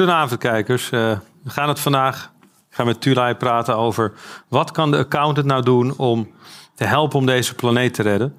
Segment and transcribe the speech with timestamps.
[0.00, 0.90] Goedenavond kijkers.
[0.90, 4.12] Uh, we gaan het vandaag, ik ga met Tulay praten over
[4.48, 6.30] wat kan de accountant nou doen om
[6.74, 8.36] te helpen om deze planeet te redden.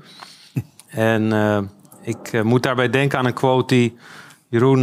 [0.87, 1.59] En uh,
[2.01, 3.97] ik uh, moet daarbij denken aan een quote die
[4.47, 4.81] Jeroen,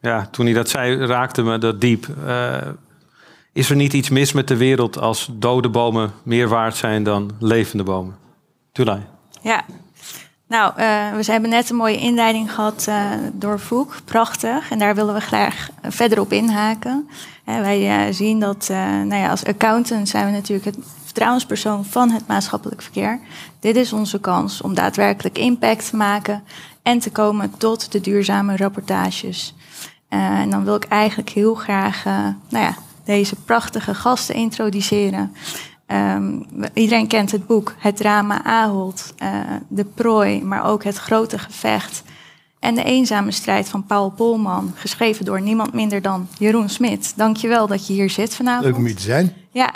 [0.00, 2.06] ja, toen hij dat zei, raakte me dat diep.
[3.52, 7.30] is er niet iets mis met de wereld als dode bomen meer waard zijn dan
[7.38, 8.16] levende bomen?
[8.72, 9.06] Tulay.
[9.42, 9.64] Ja,
[10.48, 10.76] nou, uh,
[11.16, 13.96] we hebben net een mooie inleiding gehad uh, door Voek.
[14.04, 14.70] Prachtig.
[14.70, 17.08] En daar willen we graag verder op inhaken.
[17.46, 22.26] Uh, wij zien dat nou ja, als accountant zijn we natuurlijk het vertrouwenspersoon van het
[22.26, 23.20] maatschappelijk verkeer.
[23.60, 26.44] Dit is onze kans om daadwerkelijk impact te maken
[26.82, 29.54] en te komen tot de duurzame rapportages.
[30.08, 32.04] en dan wil ik eigenlijk heel graag
[32.48, 32.74] nou ja,
[33.04, 35.34] deze prachtige gasten introduceren.
[35.86, 39.28] Um, iedereen kent het boek Het drama Ahold, uh,
[39.68, 42.02] De prooi, maar ook Het grote gevecht.
[42.58, 47.12] En De eenzame strijd van Paul Polman, geschreven door niemand minder dan Jeroen Smit.
[47.16, 48.64] Dankjewel dat je hier zit vanavond.
[48.64, 49.32] Leuk om hier te zijn.
[49.50, 49.72] Ja,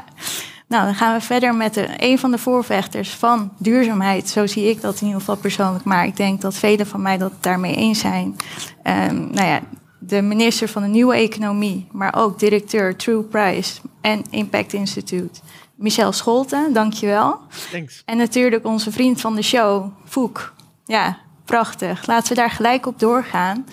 [0.68, 4.28] nou dan gaan we verder met de, een van de voorvechters van duurzaamheid.
[4.28, 7.18] Zo zie ik dat in ieder geval persoonlijk, maar ik denk dat velen van mij
[7.18, 8.36] dat daarmee eens zijn.
[8.84, 9.60] Um, nou ja,
[9.98, 15.40] de minister van de Nieuwe Economie, maar ook directeur True Price en Impact Institute.
[15.78, 17.38] Michel Scholten, dankjewel.
[17.70, 18.02] Thanks.
[18.04, 20.54] En natuurlijk onze vriend van de show, Foek.
[20.84, 22.06] Ja, prachtig.
[22.06, 23.66] Laten we daar gelijk op doorgaan.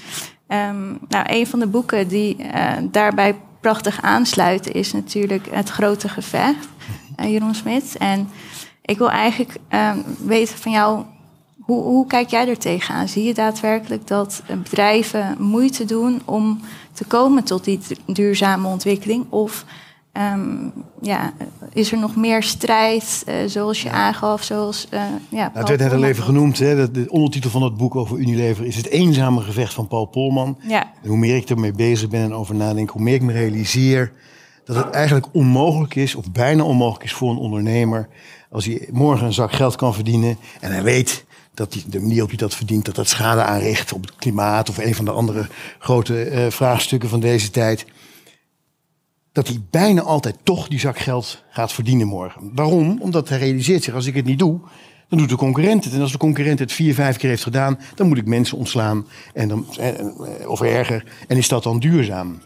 [0.47, 6.09] Um, nou, een van de boeken die uh, daarbij prachtig aansluiten is natuurlijk Het Grote
[6.09, 6.67] Gevecht,
[7.19, 7.97] uh, Jeroen Smit.
[7.97, 8.29] En
[8.81, 11.03] ik wil eigenlijk um, weten van jou,
[11.59, 13.07] hoe, hoe, kijk jij er tegenaan?
[13.07, 16.61] Zie je daadwerkelijk dat bedrijven moeite doen om
[16.93, 19.25] te komen tot die duurzame ontwikkeling?
[19.29, 19.65] Of
[20.17, 20.71] Um,
[21.01, 21.33] ja,
[21.73, 24.43] is er nog meer strijd, uh, zoals je aangaf?
[24.43, 24.99] Zoals, uh,
[25.29, 26.59] ja, nou, het werd net al even genoemd.
[26.59, 30.57] Hè, de ondertitel van het boek over Unilever is Het eenzame gevecht van Paul Polman.
[30.67, 30.91] Ja.
[31.03, 34.11] En hoe meer ik ermee bezig ben en over nadenk, hoe meer ik me realiseer
[34.65, 38.07] dat het eigenlijk onmogelijk is, of bijna onmogelijk is voor een ondernemer,
[38.51, 42.23] als hij morgen een zak geld kan verdienen en hij weet dat die, de manier
[42.23, 45.11] op die dat verdient, dat dat schade aanricht op het klimaat of een van de
[45.11, 45.47] andere
[45.79, 47.85] grote uh, vraagstukken van deze tijd
[49.35, 52.51] dat hij bijna altijd toch die zak geld gaat verdienen morgen.
[52.53, 52.97] Waarom?
[53.01, 54.59] Omdat hij realiseert zich, als ik het niet doe,
[55.09, 55.93] dan doet de concurrent het.
[55.93, 59.07] En als de concurrent het vier, vijf keer heeft gedaan, dan moet ik mensen ontslaan.
[59.33, 59.89] En dan, eh,
[60.47, 61.05] of erger.
[61.27, 62.39] En is dat dan duurzaam?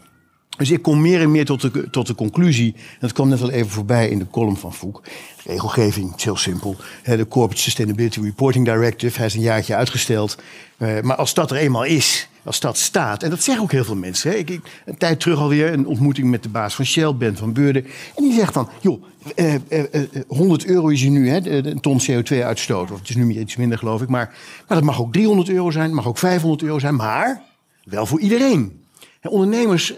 [0.56, 3.50] Dus ik kom meer en meer tot de, tot de conclusie, dat kwam net al
[3.50, 5.02] even voorbij in de column van Voek.
[5.44, 6.76] Regelgeving, is heel simpel.
[7.04, 10.38] De Corporate Sustainability Reporting Directive, hij is een jaartje uitgesteld.
[10.76, 13.84] Eh, maar als dat er eenmaal is, als dat staat, en dat zeggen ook heel
[13.84, 14.30] veel mensen.
[14.30, 14.36] Hè.
[14.36, 17.84] Ik, een tijd terug alweer een ontmoeting met de baas van Shell, Ben van Beurden.
[18.16, 22.00] En die zegt dan, joh, eh, eh, 100 euro is je nu, hè, een ton
[22.00, 22.90] CO2-uitstoot.
[22.90, 24.08] Of het is nu iets minder, geloof ik.
[24.08, 24.26] Maar,
[24.68, 26.96] maar dat mag ook 300 euro zijn, mag ook 500 euro zijn.
[26.96, 27.42] Maar
[27.84, 28.78] wel voor iedereen.
[29.22, 29.94] Ondernemers,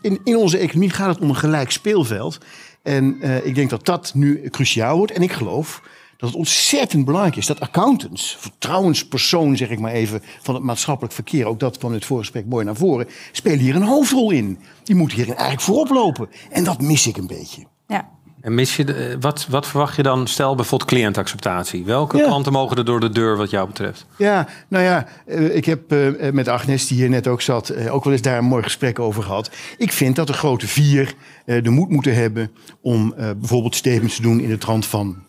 [0.00, 2.38] in, in onze economie gaat het om een gelijk speelveld.
[2.82, 5.12] En ik denk dat dat nu cruciaal wordt.
[5.12, 5.82] En ik geloof
[6.18, 11.14] dat het ontzettend belangrijk is dat accountants, vertrouwenspersoon zeg ik maar even, van het maatschappelijk
[11.14, 14.58] verkeer, ook dat van het voorgesprek mooi naar voren, spelen hier een hoofdrol in.
[14.82, 16.28] Die moeten hierin eigenlijk voorop lopen.
[16.50, 17.64] En dat mis ik een beetje.
[17.86, 18.08] Ja.
[18.40, 21.84] En mis je de, wat, wat verwacht je dan, stel bijvoorbeeld cliëntacceptatie?
[21.84, 24.06] Welke klanten mogen er door de deur wat jou betreft?
[24.16, 27.94] Ja, nou ja, eh, ik heb eh, met Agnes, die hier net ook zat, eh,
[27.94, 29.50] ook wel eens daar een mooi gesprek over gehad.
[29.76, 31.14] Ik vind dat de grote vier
[31.44, 35.26] de moed moeten hebben om bijvoorbeeld statements te doen in de trant van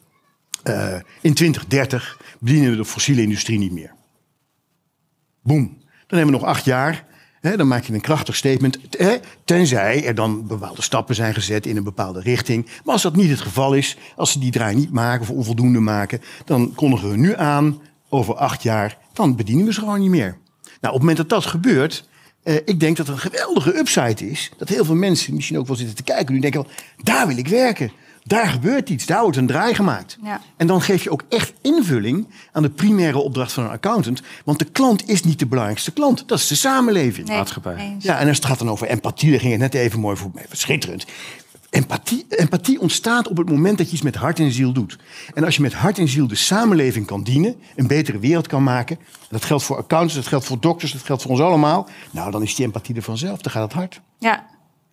[0.64, 3.94] uh, in 2030 bedienen we de fossiele industrie niet meer.
[5.44, 5.78] Boom.
[6.08, 7.08] Dan hebben we nog acht jaar.
[7.42, 8.80] Dan maak je een krachtig statement.
[9.46, 12.66] Tenzij er dan bepaalde stappen zijn gezet in een bepaalde richting.
[12.84, 15.80] Maar als dat niet het geval is, als ze die draai niet maken of onvoldoende
[15.80, 20.10] maken, dan kondigen we nu aan, over acht jaar, dan bedienen we ze gewoon niet
[20.10, 20.38] meer.
[20.64, 22.08] Nou, op het moment dat dat gebeurt,
[22.44, 24.52] uh, ik denk dat het een geweldige upside is.
[24.58, 26.34] Dat heel veel mensen misschien ook wel zitten te kijken.
[26.34, 26.68] Nu denken,
[27.04, 27.92] daar wil ik werken.
[28.30, 30.18] Daar gebeurt iets, daar wordt een draai gemaakt.
[30.24, 30.42] Ja.
[30.58, 34.22] En dan geef je ook echt invulling aan de primaire opdracht van een accountant.
[34.46, 37.28] Want de klant is niet de belangrijkste klant, dat is de samenleving.
[37.28, 37.96] Nee, maatschappij.
[38.00, 40.32] Ja, en als het gaat dan over empathie, daar ging het net even mooi voor
[40.34, 41.06] mij, schitterend.
[41.70, 44.98] Empathie, empathie ontstaat op het moment dat je iets met hart en ziel doet.
[45.34, 48.64] En als je met hart en ziel de samenleving kan dienen, een betere wereld kan
[48.64, 49.00] maken.
[49.30, 51.88] Dat geldt voor accountants, dat geldt voor dokters, dat geldt voor ons allemaal.
[52.12, 54.02] Nou, dan is die empathie er vanzelf, dan gaat het hard.
[54.20, 54.46] Ja,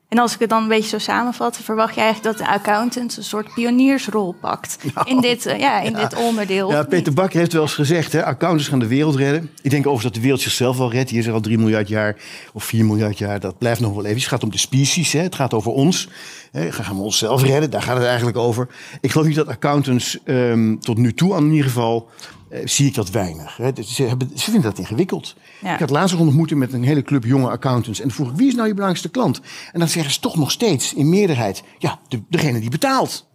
[0.09, 3.17] en als ik het dan een beetje zo samenvat, verwacht je eigenlijk dat de accountant
[3.17, 6.71] een soort pioniersrol pakt nou, in, dit, uh, ja, in dit onderdeel.
[6.71, 9.51] Ja, Peter Bakker heeft wel eens gezegd, hè, accountants gaan de wereld redden.
[9.63, 11.11] Ik denk overigens dat de wereld zichzelf wel redt.
[11.11, 12.17] Hier is er al 3 miljard jaar
[12.53, 14.19] of 4 miljard jaar, dat blijft nog wel even.
[14.19, 15.21] Het gaat om de species, hè.
[15.21, 16.09] het gaat over ons.
[16.53, 17.71] Hè, gaan we onszelf redden?
[17.71, 18.69] Daar gaat het eigenlijk over.
[19.01, 22.09] Ik geloof niet dat accountants ehm, tot nu toe, in ieder geval,
[22.49, 23.57] eh, zie ik dat weinig.
[23.57, 23.73] Hè.
[23.73, 25.37] Dus Ze, hebben, ze vinden dat ingewikkeld.
[25.63, 25.73] Ja.
[25.75, 28.01] Ik had laatst ontmoeting met een hele club jonge accountants.
[28.01, 29.41] En vroeg ik, wie is nou je belangrijkste klant?
[29.73, 33.29] En dan zeggen ze toch nog steeds, in meerderheid, ja, de, degene die betaalt.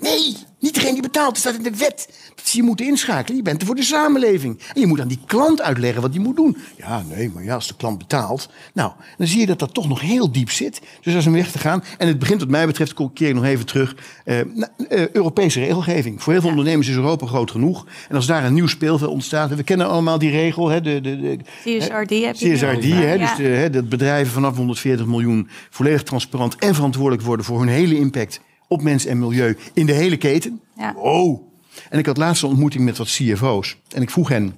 [0.00, 1.28] Nee, niet degene die betaalt.
[1.28, 3.36] Het staat in de wet dat ze je moeten inschakelen.
[3.36, 4.58] Je bent er voor de samenleving.
[4.74, 6.56] En je moet aan die klant uitleggen wat hij moet doen.
[6.76, 8.48] Ja, nee, maar ja, als de klant betaalt.
[8.74, 10.80] Nou, dan zie je dat dat toch nog heel diep zit.
[11.00, 11.84] Dus dat is een weg te gaan.
[11.98, 13.96] En het begint wat mij betreft, keer ik nog even terug.
[14.24, 16.22] eh, na- eh, Europese regelgeving.
[16.22, 17.86] Voor heel veel ondernemers is Europa groot genoeg.
[18.08, 19.50] En als daar een nieuw speelveld ontstaat.
[19.50, 20.68] en We kennen allemaal die regel.
[20.68, 24.32] Hè, de, de, de, CSRD heb je het CSRD, hè, dus de, hè, dat bedrijven
[24.32, 28.40] vanaf 140 miljoen volledig transparant en verantwoordelijk worden voor hun hele impact
[28.72, 30.60] op mens en milieu in de hele keten.
[30.76, 30.94] Ja.
[30.96, 31.42] Oh.
[31.90, 33.76] En ik had laatst een ontmoeting met wat CFO's.
[33.88, 34.54] En ik vroeg hen,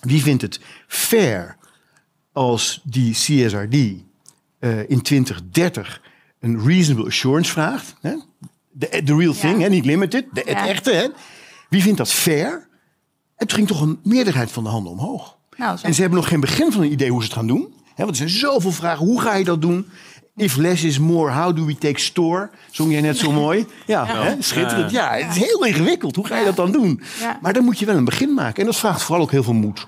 [0.00, 1.56] wie vindt het fair
[2.32, 3.74] als die CSRD
[4.58, 6.02] eh, in 2030
[6.40, 7.94] een reasonable assurance vraagt?
[8.00, 8.14] Hè?
[8.70, 9.62] De, de real thing, Ja.
[9.62, 9.68] hè?
[9.68, 10.90] niet limited, de, het echte.
[10.92, 11.06] Hè?
[11.68, 12.68] Wie vindt dat fair?
[13.36, 15.38] En toen ging toch een meerderheid van de handen omhoog.
[15.56, 15.78] Nou.
[15.82, 17.74] En ze hebben nog geen begin van een idee hoe ze het gaan doen.
[17.94, 19.06] Hè, want er zijn zoveel vragen.
[19.06, 19.86] Hoe ga je dat doen?
[20.36, 22.50] If less is more, how do we take store?
[22.70, 23.66] Zong jij net zo mooi.
[23.86, 24.34] Ja, Hè?
[24.38, 24.90] schitterend.
[24.90, 26.16] Ja, het is heel ingewikkeld.
[26.16, 27.00] Hoe ga je dat dan doen?
[27.20, 27.38] Ja.
[27.42, 28.60] Maar dan moet je wel een begin maken.
[28.60, 29.86] En dat vraagt vooral ook heel veel moed.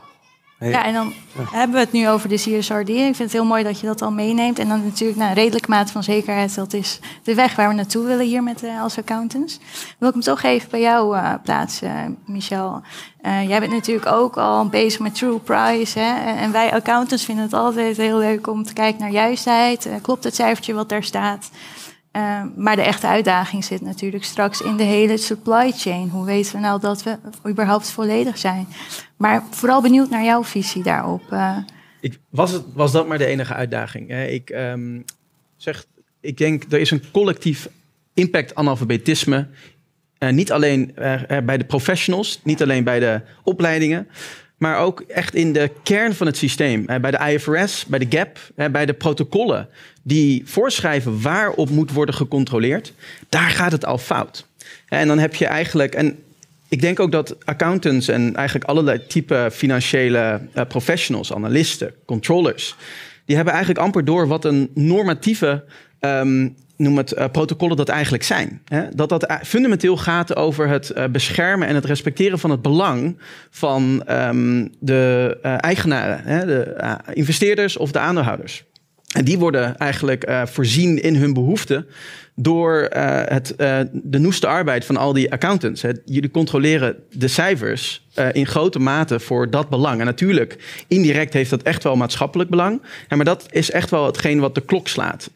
[0.71, 1.13] Ja, en dan
[1.51, 2.89] hebben we het nu over de CSRD.
[2.89, 4.59] Ik vind het heel mooi dat je dat al meeneemt.
[4.59, 6.55] En dan natuurlijk nou, een redelijke mate van zekerheid.
[6.55, 9.59] Dat is de weg waar we naartoe willen hier met, eh, als accountants.
[9.99, 12.83] Wil ik hem toch even bij jou eh, plaatsen, Michel.
[13.21, 15.99] Eh, jij bent natuurlijk ook al bezig met True Price.
[15.99, 16.35] Hè?
[16.35, 19.89] En, wij accountants vinden het altijd heel leuk om te kijken naar juistheid.
[20.03, 21.51] Klopt het cijfertje wat daar staat?
[22.13, 26.09] Eh, maar de echte uitdaging zit natuurlijk straks in de hele supply chain.
[26.09, 27.19] Hoe weten we nou dat we
[27.49, 28.69] überhaupt volledig zijn?
[29.23, 31.33] Maar vooral benieuwd naar jouw visie daarop.
[31.33, 31.57] eh.
[32.01, 34.09] Ik, was, het, was dat maar de enige uitdaging?
[34.09, 34.25] Hè?
[34.25, 35.01] Ik ehm,
[35.57, 35.85] zeg,
[36.21, 37.69] ik denk er is een collectief
[38.15, 39.47] impact analfabetisme.
[40.19, 44.09] Eh, niet alleen eh, bij de professionals, niet alleen bij de opleidingen,
[44.57, 46.87] maar ook echt in de kern van het systeem.
[46.87, 48.39] Bij de IFRS, bij de GAP,
[48.73, 49.69] bij de protocollen
[50.03, 52.93] die voorschrijven waarop moet worden gecontroleerd.
[53.29, 54.47] Daar gaat het al fout.
[54.89, 55.95] En dan heb je eigenlijk.
[55.95, 56.19] En
[56.73, 62.77] ik denk ook dat accountants en eigenlijk allerlei type financiële eh, professionals, analisten, controllers,
[63.25, 65.65] die hebben eigenlijk amper door wat een normatieve,
[66.01, 68.63] ehm, noem het, eh, protocollen dat eigenlijk zijn.
[68.65, 68.89] Hè?
[68.95, 73.19] Dat dat eh, fundamenteel gaat over het beschermen en het respecteren van het belang
[73.51, 76.47] van ehm, de eigenaren, hè?
[76.47, 76.77] de
[77.13, 78.65] investeerders of de aandeelhouders.
[79.13, 81.87] En die worden eigenlijk eh, voorzien in hun behoeften
[82.35, 85.85] door eh, het, eh, de noeste arbeid van al die accountants.
[86.05, 90.01] Jullie controleren de cijfers in grote mate voor dat belang.
[90.01, 92.83] En natuurlijk, indirect heeft dat echt wel maatschappelijk belang.
[93.09, 95.31] Maar dat is echt wel hetgeen wat de klok slaat.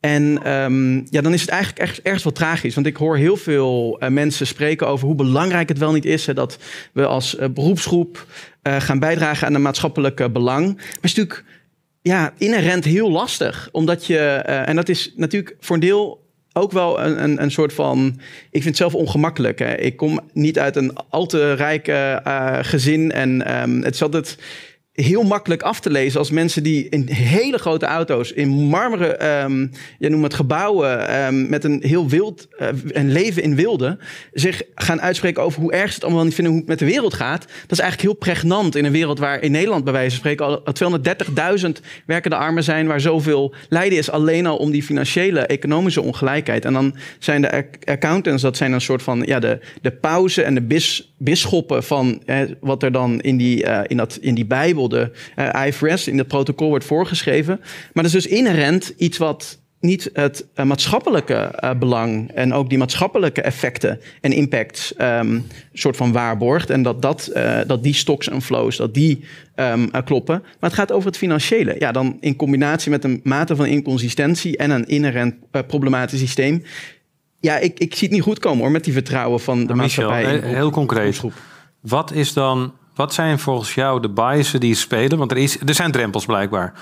[0.00, 2.74] En ehm, ja, dan is het eigenlijk echt, ergens wel tragisch.
[2.74, 6.26] Want ik hoor heel veel mensen spreken over hoe belangrijk het wel niet is.
[6.26, 6.58] Hè, dat
[6.92, 8.26] we als beroepsgroep
[8.62, 10.66] gaan bijdragen aan een maatschappelijk belang.
[10.66, 11.44] Maar het is natuurlijk
[12.08, 13.68] ja, inherent heel lastig.
[13.72, 17.50] Omdat je, eh, en dat is natuurlijk voor een deel ook wel een, een, een
[17.50, 18.20] soort van.
[18.50, 19.58] Ik vind het zelf ongemakkelijk.
[19.58, 19.74] Hè.
[19.74, 23.12] Ik kom niet uit een al te rijk eh, gezin.
[23.12, 24.38] En ehm, het is altijd
[25.02, 29.66] heel makkelijk af te lezen als mensen die in hele grote auto's, in marmeren, ehm,
[29.98, 33.98] je noemt het gebouwen, ehm, met een heel wild, eh, een leven in wilde,
[34.32, 36.84] zich gaan uitspreken over hoe erg ze het allemaal niet vinden, hoe het met de
[36.84, 37.40] wereld gaat.
[37.40, 40.46] Dat is eigenlijk heel pregnant in een wereld waar in Nederland bij wijze van spreken
[40.46, 46.02] al 230.000 werkende armen zijn, waar zoveel lijden is alleen al om die financiële, economische
[46.02, 46.64] ongelijkheid.
[46.64, 50.44] En dan zijn de ac- accountants, dat zijn een soort van ja, de, de pauzen
[50.44, 51.12] en de bis,
[51.68, 52.22] van
[52.60, 56.18] wat er dan in die, eh, in dat, in die Bijbel, de eh, IFRS, in
[56.18, 57.56] het protocol wordt voorgeschreven.
[57.92, 62.68] Maar dat is dus inherent iets wat niet het eh, maatschappelijke eh, belang en ook
[62.68, 65.40] die maatschappelijke effecten en impacts ehm,
[65.72, 66.70] soort van waarborgt.
[66.70, 67.30] En dat, dat,
[67.66, 70.40] dat die stocks en flows, dat die ehm, eh, kloppen.
[70.42, 71.76] Maar het gaat over het financiële.
[71.78, 75.34] Ja, dan in combinatie met een mate van inconsistentie en een inherent
[75.66, 76.62] problematisch systeem.
[77.40, 80.08] Ja, ik, ik zie het niet goed komen hoor, met die vertrouwen van de Michel,
[80.10, 80.24] maatschappij.
[80.24, 81.20] he- heel concreet.
[81.80, 85.18] Wat is dan, wat zijn volgens jou de biasen die spelen?
[85.18, 86.72] Want er, is, er zijn drempels blijkbaar.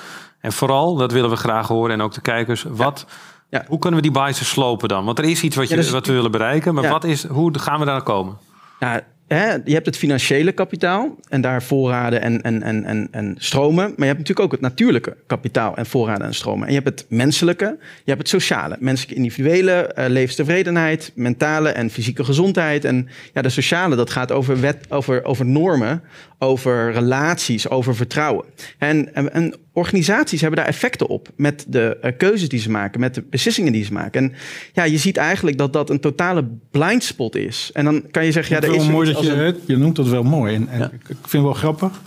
[0.40, 2.64] En vooral, dat willen we graag horen en ook de kijkers.
[2.68, 3.06] Wat,
[3.48, 3.64] Ja.
[3.68, 5.04] Hoe kunnen we die biasen slopen dan?
[5.04, 6.74] Want er is iets wat, je, Ja, wat we willen bereiken.
[6.74, 8.36] Maar wat is, hoe gaan we daar komen?
[8.80, 13.34] Ja, hè, je hebt het financiële kapitaal en daar voorraden en, en, en, en, en
[13.38, 13.84] stromen.
[13.84, 16.66] Maar je hebt natuurlijk ook het natuurlijke kapitaal en voorraden en stromen.
[16.66, 18.76] En je hebt het menselijke, je hebt het sociale.
[18.80, 22.84] Menselijke individuele, eh, levenstevredenheid, mentale en fysieke gezondheid.
[22.84, 26.02] En ja, de sociale, dat gaat over, wet, over, over normen,
[26.38, 28.44] over relaties, over vertrouwen.
[28.78, 33.00] En, en, en organisaties hebben daar effecten op met de uh, keuzes die ze maken,
[33.00, 34.22] met de beslissingen die ze maken.
[34.22, 34.32] En
[34.72, 37.70] ja, je ziet eigenlijk dat dat een totale blindspot is.
[37.72, 39.56] En dan kan je zeggen, ja, dat is mooi dat je, een...
[39.66, 40.54] je noemt dat wel mooi.
[40.54, 40.90] En, en ja.
[40.92, 42.00] ik, vind het wel grappig.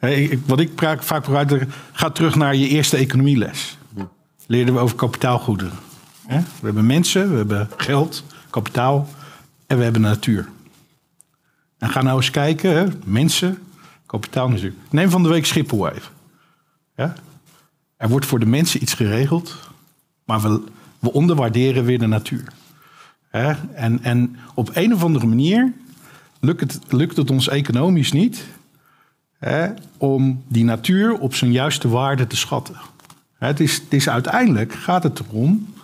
[0.00, 1.54] Ik, wat ik vaak vooruit
[1.92, 3.78] ga terug naar je eerste economieles.
[4.46, 5.72] Leerden we over kapitaalgoederen.
[6.28, 9.08] We hebben mensen, we hebben geld, kapitaal
[9.66, 10.48] en we hebben natuur.
[11.78, 12.86] En ga nou eens kijken, hè?
[13.04, 13.58] mensen,
[14.18, 14.76] kapitaal natuurlijk.
[14.90, 16.12] Neem van de week Schiphol even.
[16.96, 17.14] Ja?
[17.96, 19.58] Er wordt voor de mensen iets geregeld,
[20.24, 20.62] maar we,
[20.98, 22.52] we onderwaarderen weer de natuur.
[23.30, 25.72] En, en op een of andere manier
[26.40, 28.44] lukt het, lukt het ons economisch niet
[29.96, 32.76] om die natuur op zijn juiste waarde te schatten.
[33.38, 35.74] Het is, het is uiteindelijk gaat het erom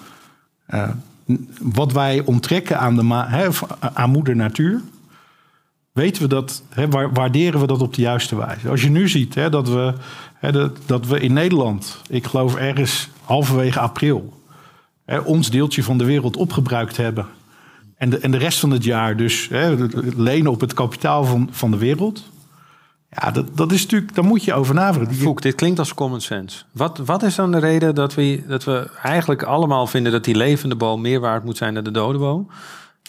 [0.69, 0.89] uh,
[1.61, 3.51] wat wij onttrekken aan, de
[3.95, 4.81] aan moeder natuur
[5.93, 8.69] weten we dat, hè, waarderen we dat op de juiste wijze.
[8.69, 9.95] Als je nu ziet hè, dat, we,
[10.35, 14.33] hè, dat, dat we in Nederland, ik geloof ergens halverwege april,
[15.25, 17.27] ons deeltje van de wereld opgebruikt hebben.
[17.97, 19.49] En de, en de rest van het jaar dus
[20.17, 22.31] lenen op het kapitaal van, van de wereld.
[23.11, 25.15] Ja, dat, dat is natuurlijk, daar moet je over nadenken.
[25.15, 26.65] Foek, dit klinkt als common sense.
[26.73, 30.35] Wat, wat is dan de reden dat we, dat we eigenlijk allemaal vinden dat die
[30.35, 32.49] levende boom meer waard moet zijn dan de dode boom?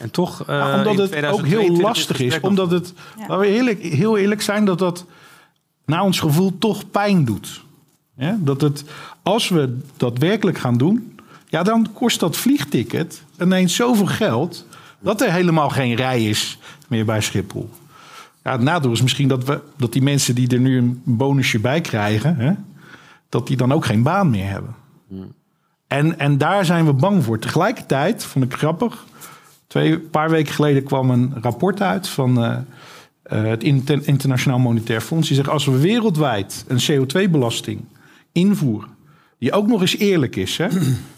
[0.02, 0.50] En toch.
[0.50, 2.40] Uh, omdat het ook heel lastig is.
[2.40, 2.94] Omdat het.
[3.18, 3.20] Ja.
[3.20, 5.06] Laten we eerlijk, heel eerlijk zijn dat dat
[5.86, 7.64] naar ons gevoel toch pijn doet.
[8.16, 8.38] Ja?
[8.40, 8.84] Dat het,
[9.24, 14.66] als we dat werkelijk gaan doen, ja, dan kost dat vliegticket ineens zoveel geld
[15.00, 16.58] dat er helemaal geen rij is
[16.88, 17.70] meer bij Schiphol.
[18.44, 21.60] Ja, het nadeel is misschien dat, we, dat die mensen die er nu een bonusje
[21.60, 22.54] bij krijgen, hè,
[23.30, 24.76] dat die dan ook geen baan meer hebben.
[25.08, 25.34] Hmm.
[25.88, 27.40] En, en daar zijn we bang voor.
[27.40, 29.06] Tegelijkertijd vond ik grappig
[29.74, 32.58] Twee paar weken geleden kwam een rapport uit van uh,
[33.24, 33.64] het
[34.04, 35.28] Internationaal Monetair Fonds.
[35.28, 37.82] Die zegt als we wereldwijd een CO2-belasting
[38.32, 38.90] invoeren.
[39.40, 40.58] Die ook nog eens eerlijk is.
[40.58, 40.68] Hè?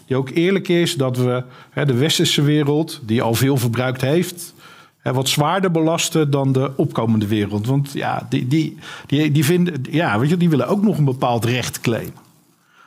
[0.06, 4.54] Die ook eerlijk is dat we hè, de westerse wereld, die al veel verbruikt heeft,
[5.02, 7.66] wat zwaarder belasten dan de opkomende wereld.
[7.66, 11.04] Want ja, die, die, die, die, vinden, ja, weet je, die willen ook nog een
[11.04, 12.25] bepaald recht claimen.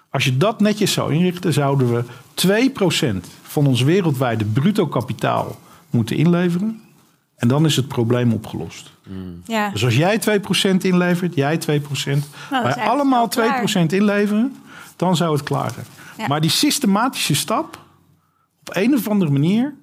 [0.09, 2.03] Als je dat netjes zou inrichten, zouden we
[3.23, 6.81] 2% van ons wereldwijde bruto kapitaal moeten inleveren.
[7.35, 8.91] En dan is het probleem opgelost.
[9.07, 9.41] Mm.
[9.45, 9.69] Ja.
[9.69, 10.21] Dus als jij
[10.75, 11.63] 2% inlevert, jij 2%,
[12.51, 14.55] nou, wij allemaal 2% inleveren,
[14.95, 15.85] dan zou het klaar zijn.
[16.27, 17.79] Maar die systematische stap,
[18.59, 19.73] op een of andere manier,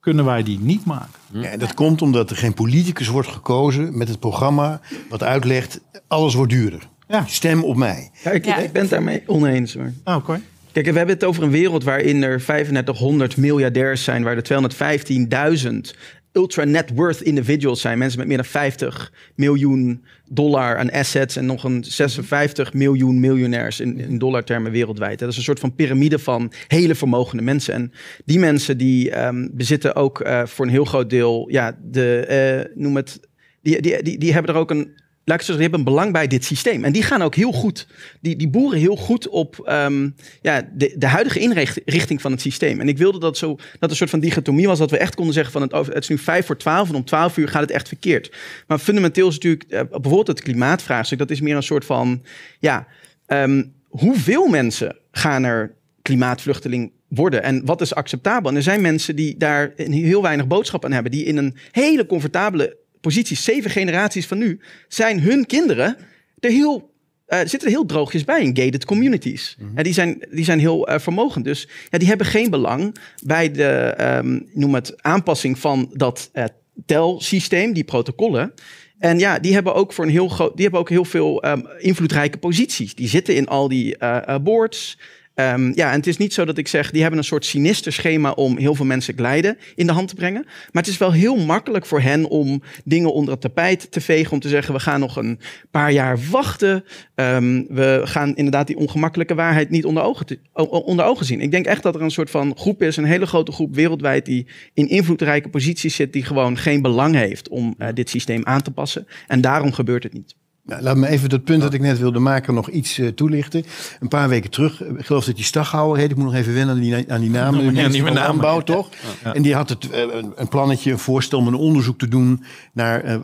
[0.00, 1.18] kunnen wij die niet maken.
[1.30, 6.34] Ja, dat komt omdat er geen politicus wordt gekozen met het programma wat uitlegt, alles
[6.34, 6.88] wordt duurder.
[7.08, 7.24] Ja.
[7.26, 8.10] Stem op mij.
[8.24, 9.76] Ja, ik, ik ben het daarmee oneens.
[9.76, 9.92] Maar...
[10.04, 10.40] Oh, Oké.
[10.72, 15.98] Kijk, we hebben het over een wereld waarin er 3500 miljardairs zijn, waar er 215.000
[16.32, 17.98] ultra net worth individuals zijn.
[17.98, 23.80] Mensen met meer dan 50 miljoen dollar aan assets en nog een 56 miljoen miljonairs
[23.80, 25.18] in, in dollartermen wereldwijd.
[25.18, 27.74] Dat is een soort van piramide van hele vermogende mensen.
[27.74, 27.92] En
[28.24, 32.82] die mensen die um, bezitten ook uh, voor een heel groot deel, ja, de, uh,
[32.82, 33.20] noem het,
[33.62, 35.06] die, die, die, die hebben er ook een
[35.36, 36.84] die hebben belang bij dit systeem.
[36.84, 37.86] En die gaan ook heel goed,
[38.20, 42.80] die, die boeren heel goed op um, ja, de, de huidige inrichting van het systeem.
[42.80, 45.34] En ik wilde dat zo, dat een soort van dichotomie was, dat we echt konden
[45.34, 47.70] zeggen van het, het is nu vijf voor twaalf en om twaalf uur gaat het
[47.70, 48.36] echt verkeerd.
[48.66, 52.22] Maar fundamenteel is natuurlijk, uh, bijvoorbeeld het klimaatvraagstuk, dat is meer een soort van,
[52.58, 52.86] ja,
[53.26, 57.42] um, hoeveel mensen gaan er klimaatvluchteling worden.
[57.42, 58.50] En wat is acceptabel?
[58.50, 62.06] En er zijn mensen die daar heel weinig boodschap aan hebben, die in een hele
[62.06, 65.96] comfortabele posities, zeven generaties van nu, zijn hun kinderen
[66.38, 66.96] er heel
[67.28, 69.56] uh, zitten er heel droogjes bij in gated communities.
[69.58, 71.44] Mm die, zijn, die zijn heel uh, vermogend.
[71.44, 76.44] Dus ja, die hebben geen belang bij de um, noem het, aanpassing van dat uh,
[76.86, 78.52] telsysteem, die protocollen.
[78.98, 81.66] En ja, die hebben ook voor een heel groot, die hebben ook heel veel um,
[81.78, 82.94] invloedrijke posities.
[82.94, 83.96] Die zitten in al die
[84.42, 84.98] boards.
[85.40, 87.92] Um, ja, en het is niet zo dat ik zeg, die hebben een soort sinister
[87.92, 90.42] schema om heel veel mensen glijden in de hand te brengen.
[90.44, 94.32] Maar het is wel heel makkelijk voor hen om dingen onder het tapijt te vegen.
[94.32, 95.38] Om te zeggen, we gaan nog een
[95.70, 96.84] paar jaar wachten.
[97.14, 100.26] Um, we gaan inderdaad die ongemakkelijke waarheid niet onder ogen,
[100.70, 101.40] onder ogen zien.
[101.40, 104.24] Ik denk echt dat er een soort van groep is, een hele grote groep wereldwijd,
[104.24, 108.62] die in invloedrijke posities zit, die gewoon geen belang heeft om uh, dit systeem aan
[108.62, 109.06] te passen.
[109.26, 110.34] En daarom gebeurt het niet.
[110.68, 113.64] Nou, laat me even dat punt dat ik net wilde maken nog iets uh, toelichten.
[114.00, 116.10] Een paar weken terug, ik geloof dat die Staghouwer heet.
[116.10, 117.74] Ik moet nog even wennen aan die, aan die namen.
[117.74, 118.88] Ja, die naam toch?
[119.24, 119.34] Ja.
[119.34, 122.44] En die had het, uh, een plannetje, een voorstel om een onderzoek te doen...
[122.72, 123.16] Naar, uh,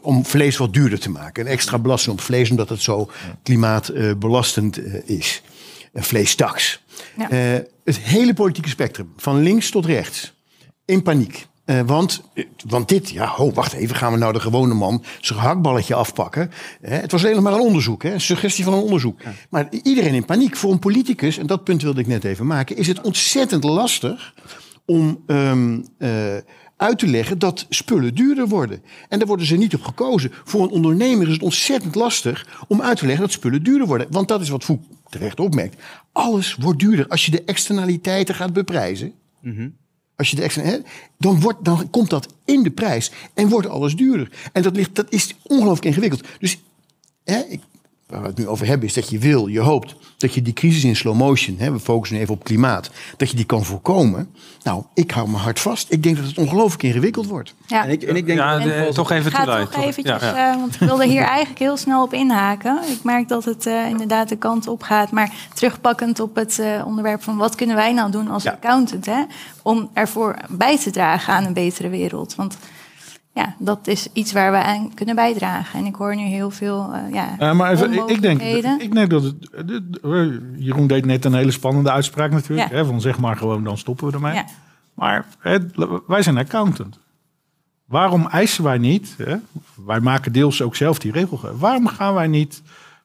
[0.00, 1.44] om vlees wat duurder te maken.
[1.44, 3.10] Een extra belasting op vlees, omdat het zo
[3.42, 5.42] klimaatbelastend is.
[5.92, 6.82] Een vleestaks.
[7.84, 10.34] het hele politieke spectrum, van links tot rechts,
[10.84, 11.46] in paniek.
[11.66, 12.22] Uh, want,
[12.68, 16.50] want dit, ja, oh, wacht even, gaan we nou de gewone man zijn hakballetje afpakken?
[16.80, 19.20] het was alleen maar een onderzoek, hè, een suggestie van een onderzoek.
[19.50, 20.56] Maar iedereen in paniek.
[20.56, 24.34] Voor een politicus, en dat punt wilde ik net even maken, is het ontzettend lastig
[24.86, 26.36] om um, uh,
[26.76, 28.82] uit te leggen dat spullen duurder worden.
[29.08, 30.30] En daar worden ze niet op gekozen.
[30.44, 34.06] Voor een ondernemer is het ontzettend lastig om uit te leggen dat spullen duurder worden.
[34.10, 35.82] Want dat is wat Voek terecht opmerkt.
[36.12, 39.12] Alles wordt duurder als je de externaliteiten gaat beprijzen.
[39.40, 39.82] Mm
[40.16, 40.80] als je de extra,
[41.18, 44.50] dan, wordt, dan komt dat in de prijs en wordt alles duurder.
[44.52, 46.24] En dat, ligt, dat is ongelooflijk ingewikkeld.
[46.38, 46.58] Dus
[47.24, 47.60] hè, ik,
[48.14, 50.52] waar we het nu over hebben, is dat je wil, je hoopt dat je die
[50.52, 54.28] crisis in slow motion, hè, we focussen even op klimaat, dat je die kan voorkomen.
[54.62, 55.92] Nou, ik hou me hard vast.
[55.92, 57.54] Ik denk dat het ongelooflijk ingewikkeld wordt.
[57.66, 60.60] Ja, en ik, en ik denk ja, de, toch even Ga toch eventjes, ja, uh,
[60.60, 62.78] want ik wilde hier eigenlijk heel snel op inhaken.
[62.88, 66.86] Ik merk dat het uh, inderdaad de kant op gaat, maar terugpakkend op het uh,
[66.86, 69.22] onderwerp van wat kunnen wij nou doen als accountant, hè,
[69.62, 72.34] om ervoor bij te dragen aan een betere wereld.
[72.34, 72.56] Want
[73.34, 75.78] ja, dat is iets waar we aan kunnen bijdragen.
[75.78, 76.90] En ik hoor nu heel veel.
[76.94, 78.42] Uh, ja, uh, maar even, ik, denk,
[78.80, 79.34] ik denk dat het.
[80.56, 82.70] Jeroen deed net een hele spannende uitspraak natuurlijk.
[82.70, 84.34] Hè, van zeg maar gewoon, dan stoppen we ermee.
[84.34, 84.44] Ja.
[84.94, 85.58] Maar hè,
[86.06, 86.98] wij zijn accountant.
[87.84, 89.14] Waarom eisen wij niet?
[89.18, 89.36] Hè,
[89.86, 91.40] wij maken deels ook zelf die regel.
[91.58, 92.62] Waarom gaan wij niet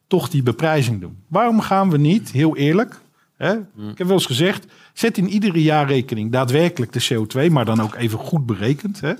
[0.07, 1.23] toch die beprijzing doen?
[1.27, 2.99] Waarom gaan we niet, heel eerlijk.
[3.37, 7.81] Hè, ik heb wel eens gezegd, zet in iedere jaarrekening daadwerkelijk de CO2, maar dan
[7.81, 9.13] ook even goed berekend hè,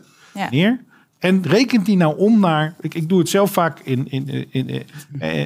[0.50, 0.88] neer.
[1.20, 2.76] En rekent die nou om naar.
[2.82, 4.86] Ik, ik doe het zelf vaak in, in, in,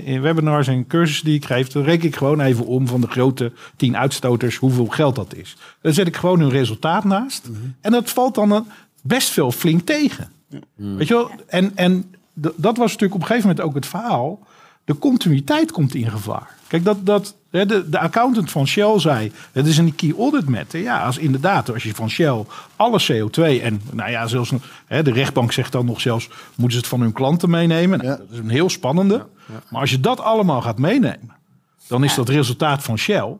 [0.05, 1.67] in, webinars en cursussen die ik geef.
[1.67, 5.57] Dan reken ik gewoon even om van de grote tien uitstoters hoeveel geld dat is.
[5.81, 7.49] Dan zet ik gewoon hun resultaat naast.
[7.81, 8.67] En dat valt dan
[9.01, 10.31] best veel flink tegen.
[10.75, 11.31] Weet je wel?
[11.47, 14.39] En, en dat was natuurlijk op een gegeven moment ook het verhaal.
[14.85, 16.55] De continuïteit komt in gevaar.
[16.67, 20.79] Kijk, dat, dat, de, de accountant van Shell zei, het is een key audit matter.
[20.79, 22.45] Ja, als inderdaad, als je van Shell
[22.75, 24.51] alle CO2 en nou ja, zelfs
[24.87, 27.97] de rechtbank zegt dan nog zelfs, moeten ze het van hun klanten meenemen.
[27.97, 29.25] Nou, Dat is een heel spannende.
[29.69, 31.31] Maar als je dat allemaal gaat meenemen,
[31.87, 33.37] dan is dat resultaat van Shell,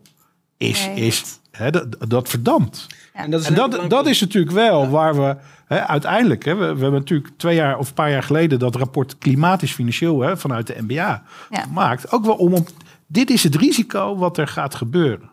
[0.57, 1.39] is, is
[1.69, 2.87] dat, dat verdampt.
[3.13, 5.35] En dat is, en dat, dat is natuurlijk wel waar we
[5.67, 9.17] uiteindelijk, hè, we, we, hebben natuurlijk twee jaar of een paar jaar geleden dat rapport
[9.17, 12.11] klimatisch financieel hè, vanuit de NBA gemaakt.
[12.11, 12.69] Ook wel om op
[13.13, 15.31] dit is het risico wat er gaat gebeuren.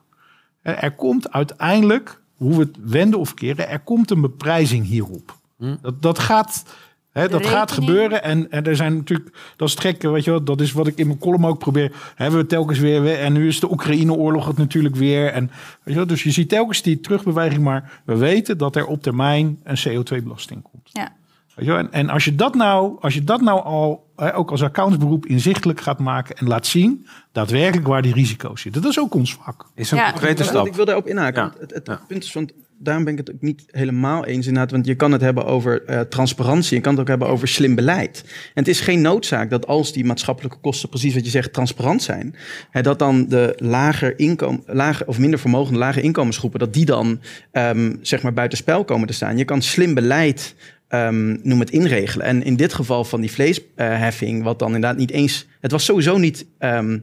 [0.62, 5.38] Er komt uiteindelijk, hoe we het wenden of keren, er komt een beprijzing hierop.
[5.59, 5.77] Hm.
[5.83, 6.64] Dat, dat gaat.
[7.12, 8.23] dat gaat gebeuren.
[8.23, 10.97] En, en er zijn natuurlijk, dat is het weet je wel, dat is wat ik
[10.97, 12.12] in mijn column ook probeer.
[12.14, 15.27] Hebben we telkens weer, en nu is de Oekraïne-oorlog het natuurlijk weer.
[15.33, 18.87] En, weet je wel, dus je ziet telkens die terugbeweging, maar we weten dat er
[18.87, 20.88] op termijn een CO2-belasting komt.
[20.93, 21.19] Ja.
[21.61, 25.27] En, en als je dat nou, als je dat nou al hè, ook als accountsberoep
[25.27, 28.83] inzichtelijk gaat maken en laat zien, daadwerkelijk waar die risico's zitten.
[28.83, 29.66] Dat is ook ons vak.
[29.75, 30.11] Is een ja.
[30.11, 30.66] concrete stap.
[30.66, 31.53] Ik wil daarop inhaken.
[31.59, 34.70] Het, het, punt is, want daarom ben ik het ook niet helemaal eens inderdaad.
[34.70, 36.77] Want je kan het hebben over uh, transparantie.
[36.77, 38.23] Je kan het ook hebben over slim beleid.
[38.25, 42.03] En het is geen noodzaak dat als die maatschappelijke kosten, precies wat je zegt, transparant
[42.03, 42.35] zijn.
[42.70, 47.20] Hè, dat dan de lager inkomen, lager of minder vermogende lage inkomensgroepen, dat die dan
[47.53, 49.37] um, zeg maar buitenspel komen te staan.
[49.37, 50.55] Je kan slim beleid
[50.90, 52.26] um, noem het inregelen.
[52.26, 55.46] En in dit geval van die vleesheffing, wat dan inderdaad niet eens.
[55.61, 57.03] Het was sowieso niet um,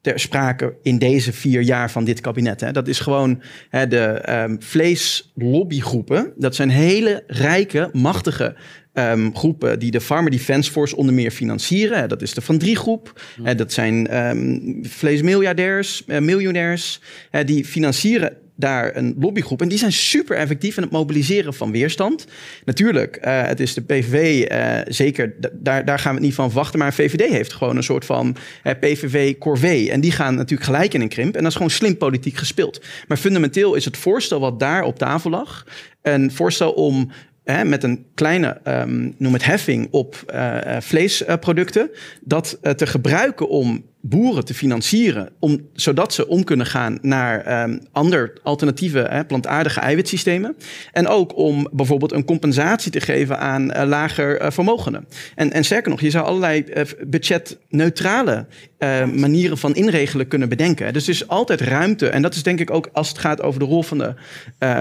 [0.00, 2.60] ter sprake in deze vier jaar van dit kabinet.
[2.60, 2.72] Hè.
[2.72, 6.32] Dat is gewoon hè, de um, vleeslobbygroepen.
[6.36, 8.56] Dat zijn hele rijke, machtige
[8.94, 12.08] um, groepen die de Farmer Defence Force onder meer financieren.
[12.08, 13.20] Dat is de Van Drie groep.
[13.36, 13.56] Mm.
[13.56, 17.00] Dat zijn um, vleesmiljardairs, uh, miljonairs.
[17.32, 19.62] Uh, die financieren daar een lobbygroep.
[19.62, 22.26] En die zijn super effectief in het mobiliseren van weerstand.
[22.64, 26.50] Natuurlijk, uh, het is de PVV, uh, zeker, daar, daar gaan we het niet van
[26.50, 26.78] verwachten.
[26.78, 29.90] Maar VVD heeft gewoon een soort van uh, PVV-corvée.
[29.90, 31.34] En die gaan natuurlijk gelijk in een krimp.
[31.34, 32.84] En dat is gewoon slim politiek gespeeld.
[33.08, 35.66] Maar fundamenteel is het voorstel wat daar op tafel lag...
[36.02, 37.10] een voorstel om
[37.44, 40.32] Hè, met een kleine, um, noem het heffing op
[40.80, 41.90] vleesproducten,
[42.20, 47.80] dat te gebruiken om boeren te financieren, om, zodat ze om kunnen gaan naar um,
[47.92, 50.56] ander alternatieve hè, plantaardige eiwitsystemen.
[50.92, 55.08] En ook om bijvoorbeeld een compensatie te geven aan uh, lager uh, vermogenden.
[55.34, 58.46] En, en sterker nog, je zou allerlei uh, budgetneutrale
[59.14, 60.92] manieren van inregelen kunnen bedenken.
[60.92, 62.08] Dus er is altijd ruimte.
[62.08, 64.14] En dat is denk ik ook als het gaat over de rol van de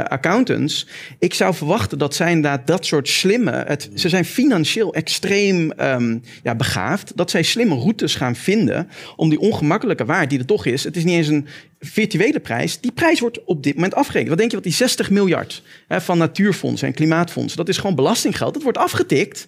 [0.08, 0.88] accountants.
[1.20, 6.22] Ik zou verwachten dat zij inderdaad dat soort slimme, het, ze zijn financieel extreem um,
[6.44, 10.66] ja, begaafd, dat zij slimme routes gaan vinden om die ongemakkelijke waarde die er toch
[10.66, 10.84] is.
[10.84, 11.48] Het is niet eens een
[11.80, 12.80] virtuele prijs.
[12.80, 14.30] Die prijs wordt op dit moment afgerekend.
[14.30, 17.96] Wat denk je wat die 60 miljard hè, van natuurfondsen en klimaatfondsen, dat is gewoon
[17.96, 18.54] belastinggeld.
[18.54, 19.48] Dat wordt afgetikt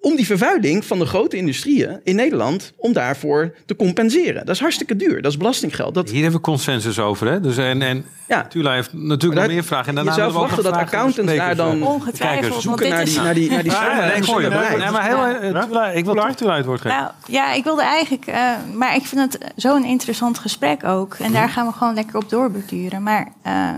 [0.00, 4.46] om die vervuiling van de grote industrieën in Nederland, om daarvoor te compenseren.
[4.46, 5.94] Dat is hartstikke duur, dat is belastinggeld.
[5.94, 6.10] Dat...
[6.10, 7.26] Hier hebben we consensus over.
[7.26, 7.40] Hè?
[7.40, 8.42] Dus en, en ja.
[8.46, 9.88] Tula heeft natuurlijk nog meer vragen.
[9.88, 13.50] En daarna je zou verwachten dat accountants daar dan Ongetwijfeld, zoeken naar die, naar die,
[13.50, 14.76] naar die ja.
[14.76, 16.98] Nee, maar heel, Tula, ik wil toch Tula het woord geven.
[16.98, 18.26] Nou, ja, ik wilde eigenlijk...
[18.28, 21.14] Uh, maar ik vind het zo'n interessant gesprek ook.
[21.14, 23.02] En daar gaan we gewoon lekker op doorbeduren.
[23.02, 23.70] Maar uh,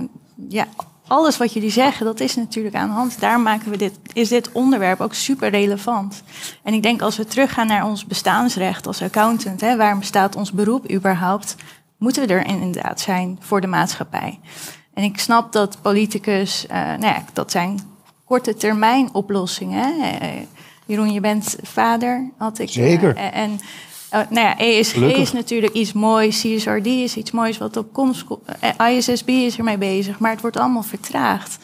[0.49, 0.67] ja,
[1.11, 3.21] alles wat jullie zeggen, dat is natuurlijk aan de hand.
[3.21, 6.23] Daar maken we dit, is dit onderwerp ook super relevant.
[6.63, 10.53] En ik denk als we teruggaan naar ons bestaansrecht als accountant, hè, waarom bestaat ons
[10.53, 11.57] beroep überhaupt,
[11.99, 14.41] moeten we er inderdaad zijn voor de maatschappij.
[14.95, 17.81] En ik snap dat politicus, uh, nou ja, dat zijn
[18.25, 20.01] korte termijn oplossingen.
[20.01, 20.27] Hè.
[20.27, 20.41] Uh,
[20.87, 22.69] Jeroen, je bent vader, had ik.
[22.69, 23.17] Zeker.
[23.17, 23.61] Uh, en
[24.15, 25.19] uh, nou ja, ESG Gelukkig.
[25.19, 28.41] is natuurlijk iets moois, CSRD is iets moois wat op komst komt.
[28.81, 31.59] Uh, ISSB is ermee bezig, maar het wordt allemaal vertraagd.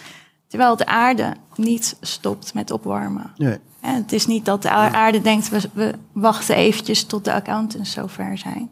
[0.49, 3.33] Terwijl de aarde niet stopt met opwarmen.
[3.37, 3.59] Nee.
[3.81, 7.93] En het is niet dat de aarde denkt, we, we wachten eventjes tot de accountants
[7.93, 8.71] zover zijn.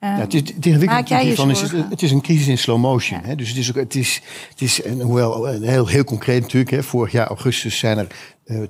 [0.00, 3.20] Ja, het, is, het, ingewikkelde van is, het, is een crisis in slow motion.
[3.20, 3.26] Ja.
[3.26, 3.34] Hè?
[3.34, 6.70] Dus het is, ook, het is, het is en hoewel heel, heel concreet natuurlijk.
[6.70, 8.06] Hè, vorig jaar augustus zijn er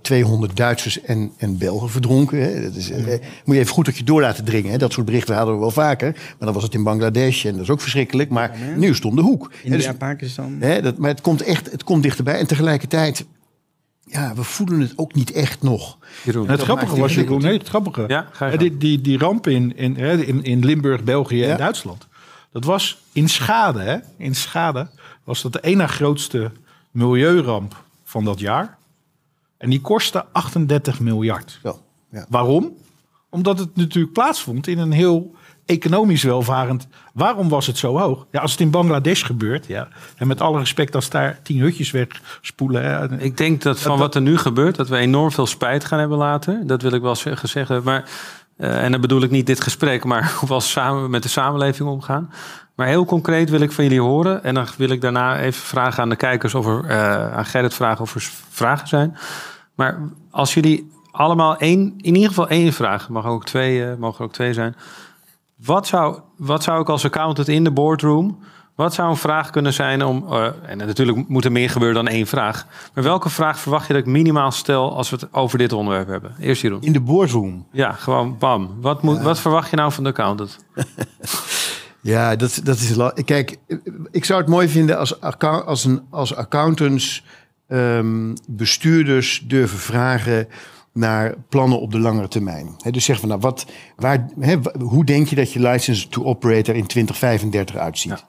[0.01, 2.42] 200 Duitsers en, en Belgen verdronken.
[2.42, 2.62] Hè?
[2.62, 2.97] Dat is, uh,
[3.45, 4.71] moet je even goed tot je door laten dringen.
[4.71, 4.79] Hè?
[4.79, 6.12] Dat soort berichten hadden we wel vaker.
[6.12, 8.31] Maar dan was het in Bangladesh en dat is ook verschrikkelijk.
[8.31, 9.53] Maar ja, nieuws om de hoek.
[9.62, 10.57] India, dus, Pakistan.
[10.61, 12.38] Hè, dat, maar het komt echt het komt dichterbij.
[12.38, 13.25] En tegelijkertijd
[14.05, 15.99] ja, we voelen het ook niet echt nog.
[16.25, 18.05] Jeroen, het grappige was, Jeroen, nee, het grappige.
[18.07, 21.51] Ja, die, die, die ramp in, in, in, in Limburg, België ja.
[21.51, 22.07] en Duitsland.
[22.53, 23.97] Dat was in schade, hè?
[24.16, 24.88] In schade
[25.25, 26.51] was dat de ene grootste
[26.90, 28.79] milieuramp van dat jaar.
[29.62, 31.59] En die kostte 38 miljard.
[31.62, 31.75] Ja,
[32.11, 32.27] ja.
[32.29, 32.77] Waarom?
[33.31, 35.35] Omdat het natuurlijk plaatsvond in een heel
[35.66, 36.87] economisch welvarend.
[37.14, 38.27] Waarom was het zo hoog?
[38.31, 39.88] Ja, als het in Bangladesh gebeurt, ja.
[40.16, 42.85] En met alle respect, als daar tien hutjes wegspoelen.
[42.85, 45.98] Hè, ik denk dat van wat er nu gebeurt, dat we enorm veel spijt gaan
[45.98, 46.66] hebben later.
[46.66, 47.83] Dat wil ik wel zeggen.
[47.83, 48.05] Maar,
[48.59, 51.88] uh, en dan bedoel ik niet dit gesprek, maar hoe we samen met de samenleving
[51.88, 52.33] omgaan.
[52.75, 54.44] Maar heel concreet wil ik van jullie horen.
[54.44, 57.75] En dan wil ik daarna even vragen aan de kijkers of er, uh, aan Gerrit
[57.75, 59.16] vragen of er vragen zijn.
[59.83, 59.99] Maar
[60.31, 64.33] als jullie allemaal één, in ieder geval één vraag, mag ook twee, uh, mogen ook
[64.33, 64.77] twee zijn.
[65.57, 68.38] Wat zou, wat zou ik als accountant in de boardroom...
[68.75, 70.27] Wat zou een vraag kunnen zijn om...
[70.31, 72.66] Uh, en natuurlijk moet er meer gebeuren dan één vraag.
[72.95, 74.97] Maar welke vraag verwacht je dat ik minimaal stel...
[74.97, 76.35] als we het over dit onderwerp hebben?
[76.40, 76.83] Eerst Jeroen.
[76.83, 77.66] In de boardroom?
[77.73, 78.77] Ja, gewoon bam.
[78.81, 79.23] Wat, moet, ja.
[79.23, 80.59] wat verwacht je nou van de accountant?
[82.12, 82.97] ja, dat, dat is...
[83.25, 83.57] Kijk,
[84.11, 87.25] ik zou het mooi vinden als, als, een, als accountants...
[87.73, 90.49] Um, bestuurders durven vragen
[90.93, 92.77] naar plannen op de langere termijn.
[92.91, 94.29] Dus zeg van nou, wat, waar,
[94.79, 98.25] hoe denk je dat je license to operator in 2035 uitziet?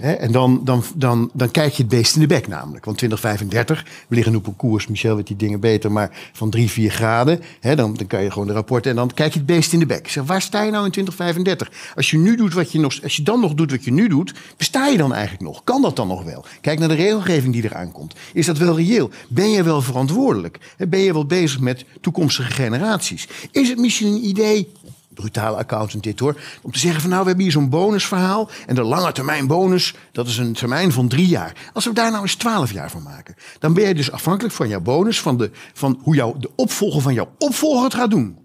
[0.00, 2.84] En dan, dan, dan, dan kijk je het beest in de bek namelijk.
[2.84, 6.50] Want 2035, we liggen nu op een koers, Michel weet die dingen beter, maar van
[6.50, 7.40] 3, 4 graden.
[7.60, 9.86] dan, dan kan je gewoon de rapporten en dan kijk je het beest in de
[9.86, 10.08] bek.
[10.08, 11.92] Zeg, waar sta je nou in 2035?
[11.94, 14.08] Als je, nu doet wat je nog, als je dan nog doet wat je nu
[14.08, 15.64] doet, besta je dan eigenlijk nog?
[15.64, 16.44] Kan dat dan nog wel?
[16.60, 18.14] Kijk naar de regelgeving die eraan komt.
[18.32, 19.10] Is dat wel reëel?
[19.28, 20.74] Ben je wel verantwoordelijk?
[20.88, 23.28] Ben je wel bezig met toekomstige generaties?
[23.50, 24.68] Is het misschien een idee
[25.14, 26.40] brutale accountant dit hoor.
[26.62, 28.50] Om te zeggen van nou, we hebben hier zo'n bonusverhaal.
[28.66, 31.70] En de lange termijn bonus, dat is een termijn van drie jaar.
[31.72, 33.34] Als we daar nou eens twaalf jaar van maken.
[33.58, 37.02] Dan ben je dus afhankelijk van jouw bonus, van, de, van hoe jou, de opvolger
[37.02, 38.38] van jouw opvolger het gaat doen.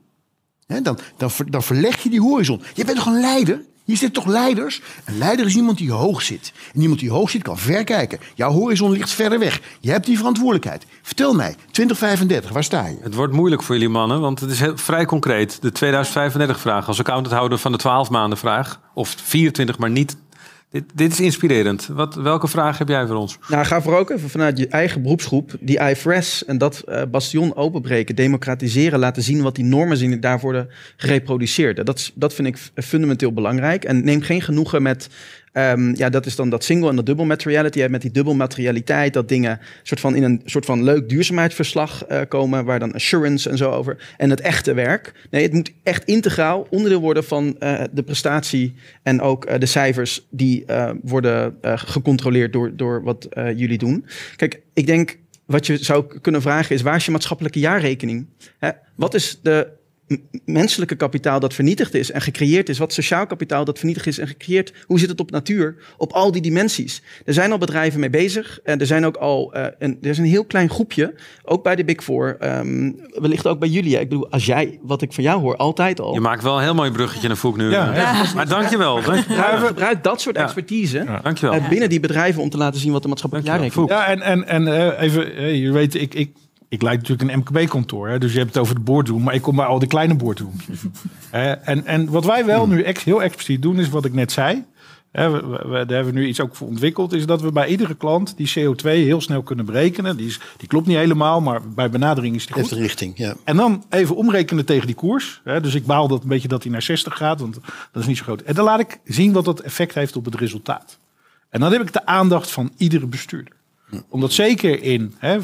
[0.68, 2.62] Dan, dan, dan verleg je die horizon.
[2.74, 3.62] Je bent toch een leider?
[3.90, 4.82] Hier zitten toch leiders?
[5.06, 6.52] Een leider is iemand die hoog zit.
[6.74, 8.20] En iemand die hoog zit kan ver kijken.
[8.36, 9.62] Jouw horizon ligt verder weg.
[9.80, 10.86] Je hebt die verantwoordelijkheid.
[11.02, 12.98] Vertel mij, 2035, waar sta je?
[13.02, 15.62] Het wordt moeilijk voor jullie mannen, want het is heel, vrij concreet.
[15.62, 18.80] De 2035 vraag als accountanthouder van de 12 maanden vraag.
[18.94, 20.18] Of 24, maar niet
[20.72, 21.88] dit, dit, is inspirerend.
[21.88, 23.38] Wat, welke vraag heb jij voor ons?
[23.48, 27.56] Nou, ga voor ook even vanuit je eigen beroepsgroep die IFRS en dat uh, bastion
[27.56, 31.86] openbreken, democratiseren, laten zien wat die normen zijn die daar worden gereproduceerd.
[31.86, 33.84] Dat, dat vind ik fundamenteel belangrijk.
[33.84, 35.10] En neem geen genoegen met
[35.54, 37.86] Um, ja, dat is dan dat single en dat dubbel materiality.
[37.90, 42.22] Met die dubbel materialiteit dat dingen soort van in een soort van leuk duurzaamheidsverslag uh,
[42.28, 44.14] komen, waar dan assurance en zo over.
[44.18, 45.28] En het echte werk.
[45.30, 49.66] Nee, het moet echt integraal onderdeel worden van uh, de prestatie en ook uh, de
[49.66, 50.66] cijfers die
[51.02, 54.06] worden gecontroleerd door, door wat jullie doen.
[54.36, 58.28] Kijk, ik denk wat je zou kunnen vragen is: waar is je maatschappelijke jaarrekening?
[58.60, 58.70] Hè?
[58.96, 59.68] Wat is de
[60.46, 64.28] menselijke kapitaal dat vernietigd is en gecreëerd is, wat sociaal kapitaal dat vernietigd is en
[64.28, 67.02] gecreëerd, hoe zit het op natuur, op al die dimensies.
[67.26, 70.18] Er zijn al bedrijven mee bezig en er zijn ook al, uh, een, er is
[70.18, 74.00] een heel klein groepje, ook bij de Big Four, um, wellicht ook bij jullie.
[74.00, 76.14] Ik bedoel, als jij, wat ik van jou hoor, altijd al.
[76.14, 77.70] Je maakt wel een heel mooi bruggetje naar Voek nu.
[77.70, 78.24] Ja, ja.
[78.36, 78.96] Maar dankjewel.
[78.96, 81.20] Gebruik, gebruik dat soort expertise ja.
[81.24, 81.62] dankjewel.
[81.70, 83.96] binnen die bedrijven om te laten zien wat de maatschappelijke jaarrekening is.
[83.96, 86.32] Ja, en, en, en uh, even, uh, je weet, ik, ik
[86.70, 89.56] ik leid natuurlijk een MKB-kantoor, dus je hebt het over de boardroom, maar ik kom
[89.56, 90.66] bij al die kleine boardrooms.
[91.32, 94.66] en, en wat wij wel nu ex, heel expliciet doen, is wat ik net zei.
[95.12, 97.14] We, we, daar hebben we nu iets ook voor ontwikkeld.
[97.14, 100.18] Is dat we bij iedere klant die CO2 heel snel kunnen berekenen.
[100.18, 102.70] Die, is, die klopt niet helemaal, maar bij benadering is die goed.
[102.70, 103.36] de richting, ja.
[103.44, 105.42] En dan even omrekenen tegen die koers.
[105.44, 107.54] Hè, dus ik baal dat een beetje dat hij naar 60 gaat, want
[107.92, 108.42] dat is niet zo groot.
[108.42, 111.00] En dan laat ik zien wat dat effect heeft op het resultaat.
[111.50, 113.54] En dan heb ik de aandacht van iedere bestuurder.
[114.10, 115.40] Omdat zeker in hè,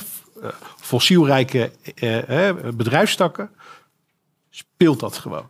[0.79, 3.49] fossielrijke eh, bedrijfstakken
[4.49, 5.47] speelt dat gewoon.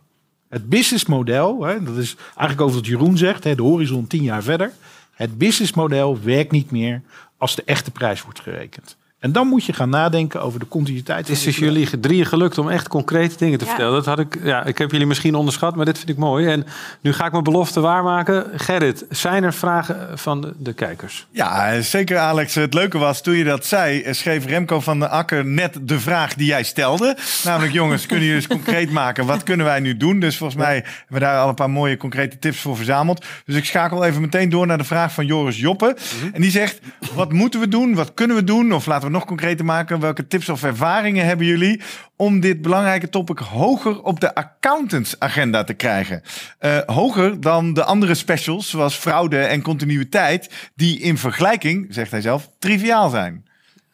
[0.48, 4.42] Het businessmodel, hè, dat is eigenlijk over wat Jeroen zegt, hè, de horizon tien jaar
[4.42, 4.72] verder.
[5.10, 7.02] Het businessmodel werkt niet meer
[7.36, 8.96] als de echte prijs wordt gerekend.
[9.18, 11.28] En dan moet je gaan nadenken over de continuïteit.
[11.28, 13.92] Het is dus jullie drieën gelukt om echt concrete dingen te vertellen.
[13.92, 16.46] Dat had ik, ja, ik heb jullie misschien onderschat, maar dit vind ik mooi.
[16.46, 16.66] En
[17.00, 18.46] nu ga ik mijn belofte waarmaken.
[18.54, 21.26] Gerrit, zijn er vragen van de, de kijkers?
[21.30, 22.54] Ja, zeker Alex.
[22.54, 26.34] Het leuke was, toen je dat zei, schreef Remco van der Akker net de vraag
[26.34, 27.16] die jij stelde.
[27.44, 29.26] Namelijk, jongens, kunnen jullie eens concreet maken?
[29.26, 30.20] Wat kunnen wij nu doen?
[30.20, 33.24] Dus volgens mij hebben we daar al een paar mooie concrete tips voor verzameld.
[33.44, 35.96] Dus ik schakel even meteen door naar de vraag van Joris Joppe.
[36.32, 36.80] En die zegt,
[37.14, 37.94] wat moeten we doen?
[37.94, 38.72] Wat kunnen we doen?
[38.72, 40.00] Of laten we nog concreter maken.
[40.00, 41.80] Welke tips of ervaringen hebben jullie
[42.16, 46.22] om dit belangrijke topic hoger op de accountantsagenda te krijgen?
[46.60, 52.20] Uh, hoger dan de andere specials, zoals fraude en continuïteit, die in vergelijking, zegt hij
[52.20, 53.44] zelf, triviaal zijn.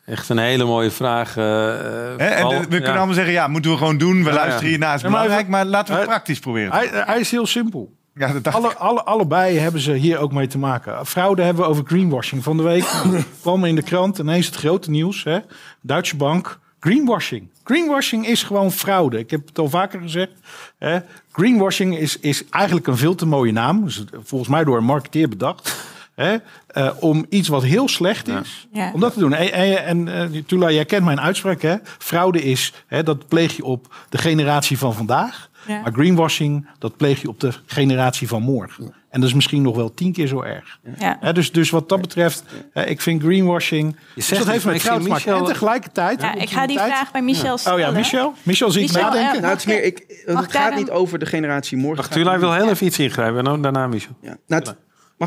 [0.06, 1.36] Echt een hele mooie vraag.
[1.36, 4.24] Uh, en we kunnen allemaal zeggen, ja, moeten we gewoon doen.
[4.24, 5.48] We ja, luisteren hiernaast, is belangrijk.
[5.48, 6.72] Maar laten we het praktisch proberen.
[6.72, 8.00] Hij, hij is heel simpel.
[8.14, 11.06] Ja, dat alle, alle, allebei hebben ze hier ook mee te maken.
[11.06, 12.42] Fraude hebben we over greenwashing.
[12.42, 12.84] Van de week
[13.40, 15.24] kwam in de krant ineens het grote nieuws.
[15.24, 15.38] Hè?
[15.80, 17.48] Duitse bank, greenwashing.
[17.64, 19.18] Greenwashing is gewoon fraude.
[19.18, 20.32] Ik heb het al vaker gezegd.
[20.78, 20.98] Hè?
[21.32, 23.84] Greenwashing is, is eigenlijk een veel te mooie naam.
[23.84, 25.90] Dus volgens mij door een marketeer bedacht.
[26.22, 26.36] Hè?
[26.74, 28.90] Uh, om iets wat heel slecht is, ja.
[28.92, 29.34] om dat te doen.
[29.34, 31.62] En, en, en uh, Tula, jij kent mijn uitspraak.
[31.62, 31.76] Hè?
[31.98, 35.50] Fraude is, hè, dat pleeg je op de generatie van vandaag.
[35.66, 38.94] Maar greenwashing, dat pleeg je op de generatie van morgen.
[39.10, 40.78] En dat is misschien nog wel tien keer zo erg.
[40.98, 41.32] Ja.
[41.32, 43.96] dus, dus wat dat betreft, ik vind greenwashing...
[44.14, 45.38] Je zegt dat heeft met geld Michel...
[45.38, 46.20] En tegelijkertijd...
[46.20, 47.78] Ja, ik ga die vraag bij Michel stellen.
[47.78, 48.34] Oh ja, Michel?
[48.42, 49.40] Michel zie ik nadenken.
[49.40, 51.96] nou, het, is meer, ik, het gaat niet over de generatie morgen.
[51.96, 53.46] Wacht, Tula wil heel even iets ingrijpen.
[53.46, 54.16] En daarna Michel.
[54.20, 54.36] Ja.
[54.46, 54.62] Nou,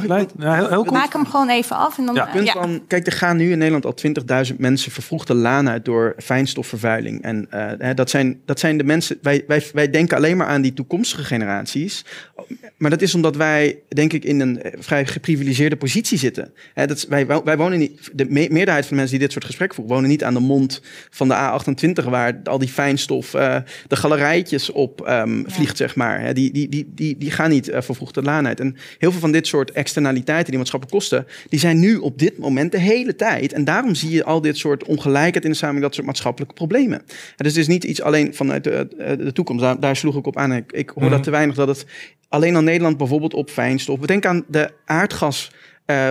[0.03, 1.97] Mag ik heel, heel Maak hem gewoon even af.
[1.97, 2.25] En dan, ja.
[2.25, 3.95] punt van, kijk, er gaan nu in Nederland al
[4.51, 7.21] 20.000 mensen vervroegde laan uit door fijnstofvervuiling.
[7.21, 9.17] En uh, dat, zijn, dat zijn de mensen.
[9.21, 12.05] Wij, wij, wij denken alleen maar aan die toekomstige generaties.
[12.77, 16.53] Maar dat is omdat wij, denk ik, in een vrij geprivilegeerde positie zitten.
[16.73, 18.09] Hè, dat, wij, wij wonen niet.
[18.13, 20.81] De meerderheid van de mensen die dit soort gesprekken voeren, wonen niet aan de mond
[21.09, 26.33] van de A28, waar al die fijnstof, uh, de galerijtjes op um, vliegt, zeg maar.
[26.33, 28.59] Die, die, die, die, die gaan niet uh, vervroegde laan uit.
[28.59, 32.37] En heel veel van dit soort externaliteiten die maatschappelijk kosten, die zijn nu op dit
[32.37, 33.53] moment de hele tijd.
[33.53, 37.01] En daarom zie je al dit soort ongelijkheid in de samenleving, dat soort maatschappelijke problemen.
[37.35, 39.63] dus het is niet iets alleen vanuit de, de toekomst.
[39.63, 40.53] Daar, daar, sloeg ik op aan.
[40.53, 41.85] Ik, ik hoor mm dat te weinig dat het
[42.29, 43.99] alleen al Nederland bijvoorbeeld op fijnstof.
[43.99, 45.51] We denken aan de aardgas
[45.85, 46.09] uh,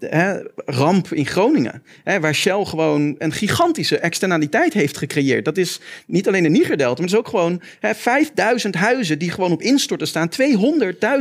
[0.00, 0.34] uh,
[0.66, 1.82] ramp in Groningen.
[2.20, 5.44] waar Shell gewoon een gigantische externaliteit heeft gecreëerd.
[5.44, 9.52] Dat is niet alleen de Nigerdelta, maar het is ook gewoon 5000 huizen die gewoon
[9.52, 10.30] op instorten staan.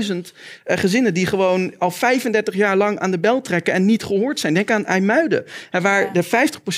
[0.06, 0.18] 200.000
[0.66, 4.54] gezinnen die gewoon al 35 jaar lang aan de bel trekken en niet gehoord zijn.
[4.54, 6.28] Denk aan IJmuiden, waar de 50%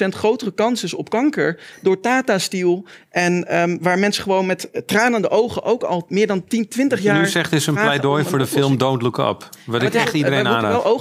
[0.10, 2.86] grotere kans is op kanker door Tata Steel.
[3.10, 7.20] En um, waar mensen gewoon met tranende ogen ook al meer dan 10, 20 jaar.
[7.20, 9.50] Nu zegt is een pleidooi voor de film Don't Look Up.
[9.66, 10.48] Wat ik echt iedereen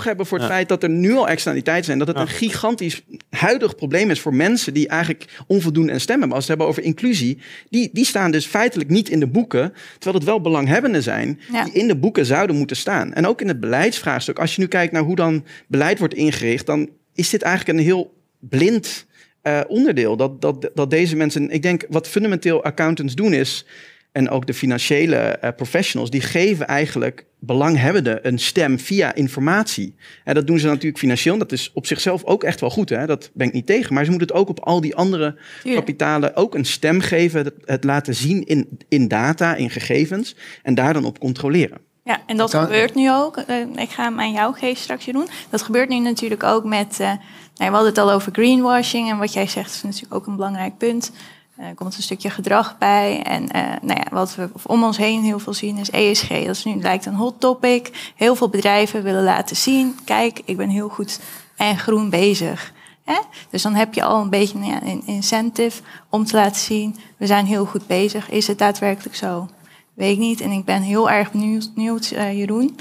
[0.05, 1.99] hebben voor het feit dat er nu al externaliteiten zijn.
[1.99, 6.29] Dat het een gigantisch huidig probleem is voor mensen die eigenlijk onvoldoende en stemmen.
[6.29, 7.39] Maar als we het hebben over inclusie,
[7.71, 9.73] die, die staan dus feitelijk niet in de boeken.
[9.93, 13.13] Terwijl het wel belanghebbenden zijn die in de boeken zouden moeten staan.
[13.13, 14.39] En ook in het beleidsvraagstuk.
[14.39, 17.85] Als je nu kijkt naar hoe dan beleid wordt ingericht, dan is dit eigenlijk een
[17.85, 19.07] heel blind
[19.43, 20.17] uh, onderdeel.
[20.17, 23.67] Dat, dat, dat deze mensen, ik denk wat fundamenteel accountants doen is
[24.13, 29.95] en ook de financiële uh, professionals, die geven eigenlijk belanghebbenden een stem via informatie.
[30.25, 31.39] En dat doen ze natuurlijk financieel.
[31.39, 32.89] Dat is op zichzelf ook echt wel goed.
[32.89, 33.07] Hè?
[33.07, 33.95] Dat ben ik niet tegen.
[33.95, 37.53] Maar ze moeten het ook op al die andere kapitalen ook een stem geven.
[37.65, 40.37] Het, laten zien in, in data, in gegevens.
[40.63, 41.79] En daar dan op controleren.
[42.05, 43.37] Ja, en dat gebeurt nu ook.
[43.37, 45.29] Eh, ik ga hem aan jou geven straks, doen.
[45.51, 46.99] Dat gebeurt nu natuurlijk ook met...
[47.01, 47.21] Uh, nou,
[47.55, 49.11] we hadden het al over greenwashing.
[49.11, 51.13] En wat jij zegt is natuurlijk ook een belangrijk punt.
[51.59, 53.23] Er uh, komt een stukje gedrag bij.
[53.23, 56.29] En uh, nou ja, wat we om ons heen heel veel zien is ESG.
[56.29, 58.13] Dat is nu lijkt een hot topic.
[58.17, 61.21] Heel veel bedrijven willen laten zien: kijk, ik ben heel goed
[61.57, 62.73] en groen bezig.
[63.05, 63.19] Hè?
[63.51, 66.97] Dus dan heb je al een beetje nou ja, een incentive om te laten zien:
[67.17, 68.31] we zijn heel goed bezig.
[68.31, 69.49] Is het daadwerkelijk zo?
[69.95, 70.41] Weet ik niet.
[70.41, 72.79] En ik ben heel erg benieuwd, uh, Jeroen.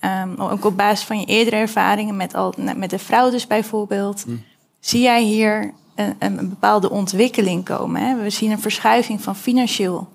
[0.00, 4.22] Um, ook op basis van je eerdere ervaringen met, al, met de fraudes bijvoorbeeld.
[4.22, 4.36] Hm.
[4.80, 8.02] Zie jij hier een, een bepaalde ontwikkeling komen.
[8.02, 8.22] Hè.
[8.22, 10.08] We zien een verschuiving van financieel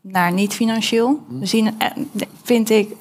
[0.00, 1.20] naar niet financieel.
[1.28, 1.88] We zien, eh,
[2.42, 2.94] vind ik,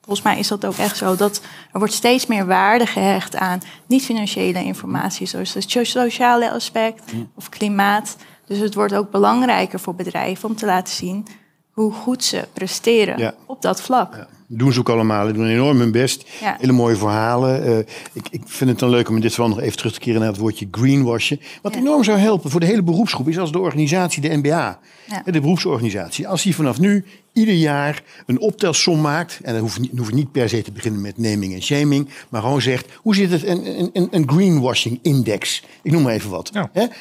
[0.00, 1.40] volgens mij is dat ook echt zo, dat
[1.72, 7.02] er wordt steeds meer waarde gehecht aan niet-financiële informatie, zoals het sociale aspect
[7.34, 8.16] of klimaat.
[8.46, 11.26] Dus het wordt ook belangrijker voor bedrijven om te laten zien
[11.70, 14.14] hoe goed ze presteren op dat vlak.
[14.14, 15.26] Ja doen ze ook allemaal.
[15.26, 16.24] Ze doen enorm hun best.
[16.40, 17.68] Hele mooie verhalen.
[17.68, 17.78] Uh,
[18.12, 20.20] ik, ik, vind het dan leuk om in dit geval nog even terug te keren
[20.20, 21.40] naar het woordje greenwashen.
[21.62, 25.22] Wat enorm zou helpen voor de hele beroepsgroep is als de organisatie, de NBA, ja.
[25.24, 27.04] de beroepsorganisatie, als die vanaf nu
[27.34, 29.38] ieder jaar een optelsom maakt.
[29.42, 32.08] En dan hoef je, niet per se te beginnen met naming en shaming.
[32.28, 33.46] Maar gewoon zegt, hoe zit het?
[33.46, 35.62] Een, een, een greenwashing index.
[35.82, 36.50] Ik noem maar even wat.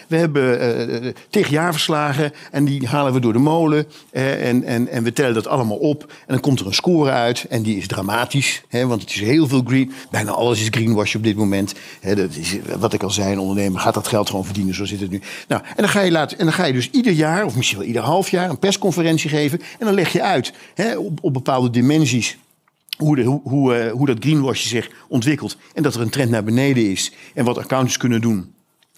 [0.07, 3.85] We hebben uh, tegen jaarverslagen en die halen we door de molen.
[4.11, 6.01] Uh, en, en, en we tellen dat allemaal op.
[6.01, 7.32] En dan komt er een score uit.
[7.41, 8.63] En die is dramatisch.
[8.67, 9.91] Hè, want het is heel veel green.
[10.11, 11.73] Bijna alles is greenwash op dit moment.
[11.99, 14.75] Hè, dat is, wat ik al zei, een ondernemer gaat dat geld gewoon verdienen.
[14.75, 15.21] Zo zit het nu.
[15.47, 17.77] Nou, en dan ga je, laten, en dan ga je dus ieder jaar, of misschien
[17.77, 19.59] wel ieder half jaar, een persconferentie geven.
[19.79, 22.37] En dan leg je uit hè, op, op bepaalde dimensies
[22.97, 25.57] hoe, de, hoe, hoe, uh, hoe dat greenwashing zich ontwikkelt.
[25.73, 27.11] En dat er een trend naar beneden is.
[27.33, 28.52] En wat accountants kunnen doen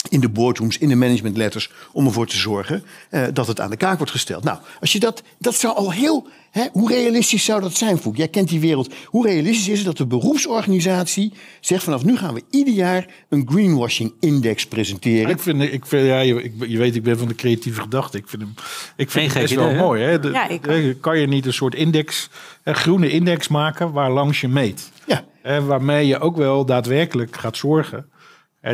[0.09, 3.69] in de boardrooms, in de management letters, om ervoor te zorgen uh, dat het aan
[3.69, 4.43] de kaak wordt gesteld.
[4.43, 8.15] Nou, als je dat, dat zou al heel, hè, hoe realistisch zou dat zijn, Voek?
[8.15, 8.93] Jij kent die wereld.
[9.05, 13.47] Hoe realistisch is het dat de beroepsorganisatie zegt vanaf nu gaan we ieder jaar een
[13.51, 15.29] greenwashing index presenteren?
[15.29, 18.17] ik vind, ik vind ja, je, je, weet, ik ben van de creatieve gedachte.
[18.17, 18.53] Ik vind hem,
[18.95, 20.03] ik vind het best wel mooi.
[20.03, 20.19] Hè?
[20.19, 22.29] De, ja, ik kan je niet een soort index,
[22.63, 24.91] een groene index maken waar langs je meet?
[25.07, 25.25] Ja.
[25.41, 28.09] En waarmee je ook wel daadwerkelijk gaat zorgen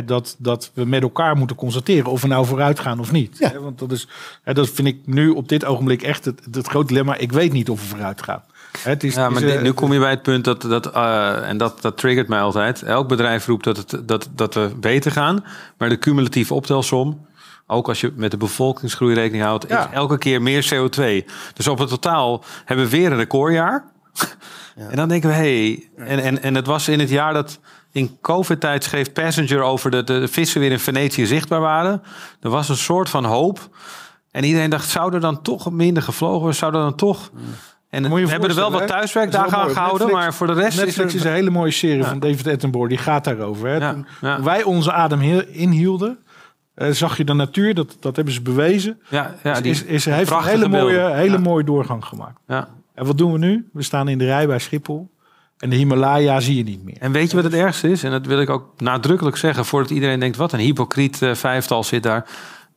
[0.04, 3.38] dat, dat we met elkaar moeten constateren of we nou vooruit gaan of niet.
[3.38, 3.58] Ja.
[3.58, 4.08] want dat, is,
[4.44, 7.16] dat vind ik nu op dit ogenblik echt het, het grote dilemma.
[7.16, 8.42] Ik weet niet of we vooruit gaan.
[8.78, 11.56] Het is, ja, maar is, nu kom je bij het punt dat, dat uh, en
[11.56, 12.82] dat, dat triggert mij altijd.
[12.82, 15.44] Elk bedrijf roept dat, het, dat, dat we beter gaan,
[15.78, 17.26] maar de cumulatieve optelsom,
[17.66, 21.30] ook als je met de bevolkingsgroei rekening houdt, is elke keer meer CO2.
[21.54, 23.84] Dus op het totaal hebben we weer een recordjaar.
[24.76, 24.88] Ja.
[24.88, 27.58] En dan denken we, hé, hey, en, en, en het was in het jaar dat
[27.92, 32.02] in COVID-tijd schreef Passenger over de, de, vissen weer in Venetië zichtbaar waren.
[32.40, 33.68] Er was een soort van hoop.
[34.30, 36.56] En iedereen dacht, zou er dan toch minder gevlogen worden?
[36.56, 37.30] Zou er dan toch...
[37.88, 41.14] En we hebben er wel wat thuiswerkdagen aan gehouden, maar voor de rest Netflix is,
[41.14, 41.18] er...
[41.18, 42.90] is een hele mooie serie van David Attenborough.
[42.90, 43.68] Die gaat daarover.
[43.68, 43.92] Hè.
[43.92, 44.06] Toen,
[44.44, 45.20] wij onze adem
[45.52, 46.18] inhielden,
[46.76, 47.74] uh, zag je de natuur.
[47.74, 49.00] Dat, dat hebben ze bewezen.
[49.08, 52.38] Ja, ja, die is, is, heeft een hele mooie, hele mooie doorgang gemaakt.
[52.46, 52.68] Ja.
[52.94, 53.68] En wat doen we nu?
[53.72, 55.10] We staan in de rij bij Schiphol.
[55.62, 56.96] En de Himalaya zie je niet meer.
[56.98, 58.04] En weet je wat het ergste is?
[58.04, 61.84] En dat wil ik ook nadrukkelijk zeggen, voordat iedereen denkt: wat een hypocriet uh, vijftal
[61.84, 62.26] zit daar.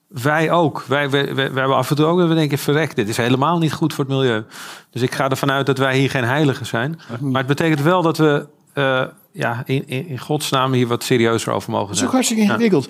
[0.07, 0.83] Wij ook.
[0.87, 3.57] Wij, wij, wij, hebben af en toe ook dat we denken: verrek, dit is helemaal
[3.57, 4.43] niet goed voor het milieu.
[4.89, 6.99] Dus ik ga ervan uit dat wij hier geen heiligen zijn.
[7.19, 9.03] Maar het betekent wel dat we uh,
[9.37, 12.07] ja, in, in, in, godsnaam hier wat serieuzer over mogen zijn.
[12.11, 12.89] Dat is ook hartstikke ingewikkeld.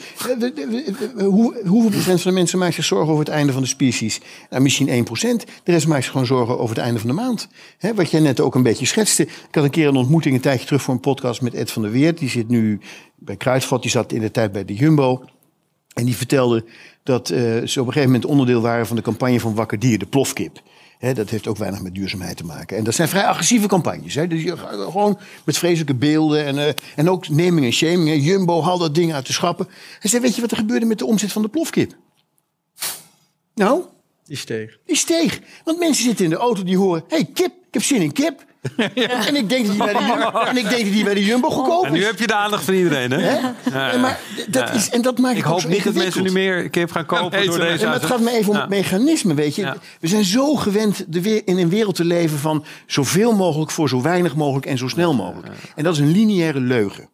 [1.15, 1.25] Ja.
[1.25, 4.19] Hoe, hoeveel procent van de mensen maakt zich zorgen over het einde van de species?
[4.49, 5.45] Nou, misschien 1 procent.
[5.63, 7.47] De rest maakt zich gewoon zorgen over het einde van de maand.
[7.77, 9.23] He, wat jij net ook een beetje schetste.
[9.23, 11.81] Ik had een keer een ontmoeting een tijdje terug voor een podcast met Ed van
[11.81, 12.17] der Weert.
[12.17, 12.79] Die zit nu
[13.15, 13.81] bij Kruidvat.
[13.81, 15.25] Die zat in de tijd bij de Jumbo.
[15.93, 16.65] En die vertelde
[17.03, 19.99] dat uh, ze op een gegeven moment onderdeel waren van de campagne van Wakker Dier,
[19.99, 20.61] de plofkip
[21.13, 22.77] dat heeft ook weinig met duurzaamheid te maken.
[22.77, 24.15] En dat zijn vrij agressieve campagnes.
[24.15, 24.27] Hè?
[24.27, 28.07] Dus je, gewoon met vreselijke beelden en, uh, en ook naming en shaming.
[28.07, 28.13] Hè?
[28.13, 29.67] Jumbo haal dat ding uit de schappen.
[29.99, 31.95] Hij zei, weet je wat er gebeurde met de omzet van de plofkip?
[33.53, 33.83] Nou?
[34.25, 34.77] Die steeg.
[34.85, 35.39] Die steeg.
[35.63, 37.03] Want mensen zitten in de auto die horen...
[37.07, 38.45] hé, hey, kip, ik heb zin in kip.
[39.27, 39.99] En, ik denk dat die bij de,
[40.49, 41.87] en ik denk dat die bij de Jumbo goedkoop is.
[41.87, 43.19] En nu heb je de aandacht van iedereen, hè?
[43.19, 43.39] hè?
[43.71, 46.69] Ja, en, maar dat is, en dat maakt ik hoop niet dat mensen nu meer
[46.69, 47.85] kip gaan kopen door deze...
[47.85, 49.73] En het gaat me even om het mechanisme, weet je.
[49.99, 52.65] We zijn zo gewend de in een wereld te leven van...
[52.85, 55.47] zoveel mogelijk voor zo weinig mogelijk en zo snel mogelijk.
[55.75, 57.09] En dat is een lineaire leugen.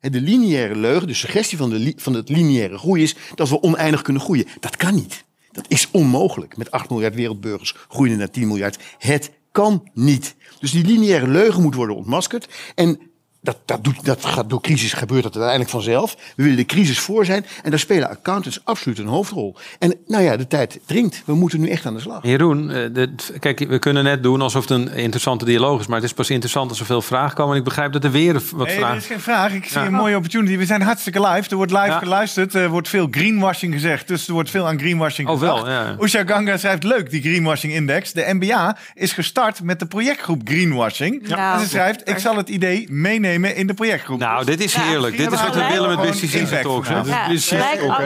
[0.00, 3.14] De lineaire leugen, de suggestie van, de, van het lineaire groei is...
[3.34, 4.46] dat we oneindig kunnen groeien.
[4.60, 5.24] Dat kan niet.
[5.52, 6.56] Dat is onmogelijk.
[6.56, 8.78] Met 8 miljard wereldburgers groeien naar 10 miljard.
[8.98, 10.36] Het kan niet.
[10.60, 12.48] Dus die lineaire leugen moet worden ontmaskerd.
[12.74, 13.11] En
[13.42, 16.16] dat, dat, doet, dat gaat door crisis gebeurt dat uiteindelijk vanzelf.
[16.36, 17.46] We willen de crisis voor zijn.
[17.62, 19.56] En daar spelen accountants absoluut een hoofdrol.
[19.78, 21.22] En nou ja, de tijd dringt.
[21.24, 22.26] We moeten nu echt aan de slag.
[22.26, 23.06] Jeroen, eh,
[23.38, 25.86] kijk, we kunnen net doen alsof het een interessante dialoog is.
[25.86, 27.52] Maar het is pas interessant als er veel vragen komen.
[27.52, 28.94] En ik begrijp dat er weer wat nee, vragen...
[28.94, 29.52] Er is geen vraag.
[29.52, 30.56] Ik zie een mooie opportunity.
[30.56, 31.50] We zijn hartstikke live.
[31.50, 32.54] Er wordt live geluisterd.
[32.54, 34.08] Er wordt veel greenwashing gezegd.
[34.08, 35.96] Dus er wordt veel aan greenwashing oh, wel, ja.
[36.00, 38.12] Usha Ganga schrijft leuk, die greenwashing index.
[38.12, 41.28] De NBA is gestart met de projectgroep Greenwashing.
[41.28, 44.18] En ze schrijft, ik zal het idee meenemen meenemen in de projectgroep.
[44.18, 45.16] Nou, dit is heerlijk.
[45.16, 46.88] dit is wat we willen met Business impact Talks.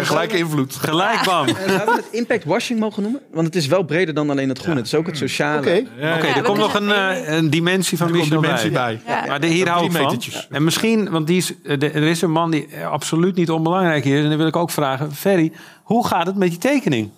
[0.08, 0.74] gelijk invloed.
[0.74, 1.46] Gelijk, bam.
[1.48, 3.20] Zouden we het impact washing mogen noemen?
[3.32, 4.76] Want het is wel breder dan alleen het groen.
[4.76, 5.58] Het is ook het sociale.
[5.58, 5.70] Oké.
[5.72, 8.70] Ja, Ja, er komt nog een, eh, een dimensie van dimensie bij.
[8.70, 9.00] bij.
[9.06, 9.26] Ja.
[9.26, 10.18] Maar de, hier hou ik van.
[10.50, 14.04] En misschien, want die is, eh, de- er is een man die absoluut niet onbelangrijk
[14.04, 14.22] is.
[14.22, 15.52] En dan wil ik ook vragen, Ferry,
[15.82, 17.10] hoe gaat het met die tekening?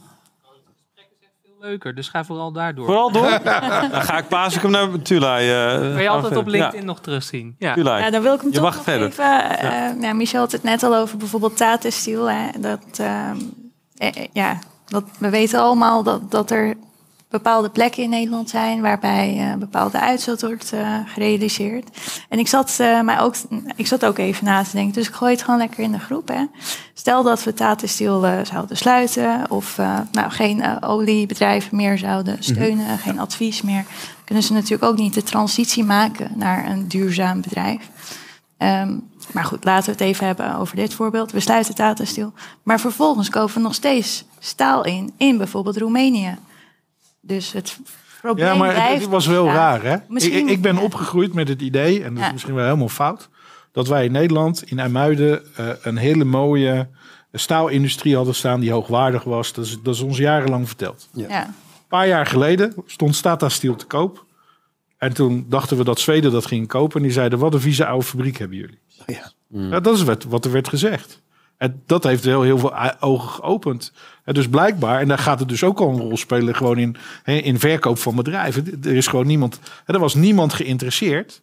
[1.61, 2.85] Leuker, dus ga vooral daardoor.
[2.85, 3.31] Vooral door?
[3.93, 5.41] dan ga ik paas ik hem naar Tulay.
[5.75, 7.55] eh, Kan je altijd op ja, LinkedIn nog terugzien.
[7.59, 7.75] Ja.
[7.77, 9.09] Ja, dan wil ik hem Je toch mag nog verder.
[9.09, 9.59] even...
[9.59, 12.31] eh, ja, Michel had het net al over bijvoorbeeld Tata Steel.
[12.31, 13.37] Hè, dat, ehm,
[13.97, 16.75] eh, eh, ja, dat, we weten allemaal dat, dat er
[17.29, 18.81] bepaalde plekken in Nederland zijn...
[18.81, 21.89] waarbij eh, bepaalde uitstoot wordt eh, gerealiseerd.
[22.29, 23.35] En ik zat, eh, maar ook,
[23.77, 24.95] ik zat ook even na te denken.
[24.95, 26.29] Dus ik gooi het gewoon lekker in de groep.
[26.29, 26.45] Hè.
[26.95, 29.51] Stel dat we Tata Steel zouden sluiten...
[29.51, 29.77] of
[30.13, 32.99] nou, geen oliebedrijven meer zouden steunen...
[32.99, 33.85] geen advies meer...
[34.25, 36.31] kunnen ze natuurlijk ook niet de transitie maken...
[36.35, 37.91] naar een duurzaam bedrijf.
[38.57, 38.97] Ehm,
[39.33, 41.33] maar goed, laten we het even hebben over dit voorbeeld.
[41.33, 42.33] We sluiten Tata Steel.
[42.63, 45.13] Maar vervolgens kopen we nog steeds staal in...
[45.17, 46.37] in bijvoorbeeld Roemenië.
[47.21, 47.79] Dus het
[48.21, 49.97] probleem Ja, maar het, blijft het was wel raar, hè?
[50.09, 52.33] Misschien- ik, ik ben opgegroeid met het idee, en dat is Ja.
[52.33, 53.29] misschien wel helemaal fout,
[53.73, 56.89] dat wij in Nederland, in IJmuiden, eh, een hele mooie
[57.33, 59.53] staalindustrie hadden staan die hoogwaardig was.
[59.53, 61.09] Dat is, dat is ons jarenlang verteld.
[61.13, 61.47] Ja.
[61.47, 61.55] Een
[61.89, 64.25] paar jaar geleden stond Tata Steel te koop.
[64.99, 66.97] En toen dachten we dat Zweden dat ging kopen.
[66.97, 68.79] En die zeiden, wat een vieze oude fabriek hebben jullie.
[69.07, 69.33] Ja.
[69.49, 71.23] Ja, dat is wat, wat er werd gezegd.
[71.57, 73.93] En dat heeft heel, heel veel ogen geopend.
[74.29, 76.97] En dus blijkbaar, en daar gaat het dus ook al een rol spelen, gewoon in,
[77.23, 78.81] hè, in verkoop van bedrijven.
[78.85, 81.43] Er is gewoon niemand, hè, er was niemand geïnteresseerd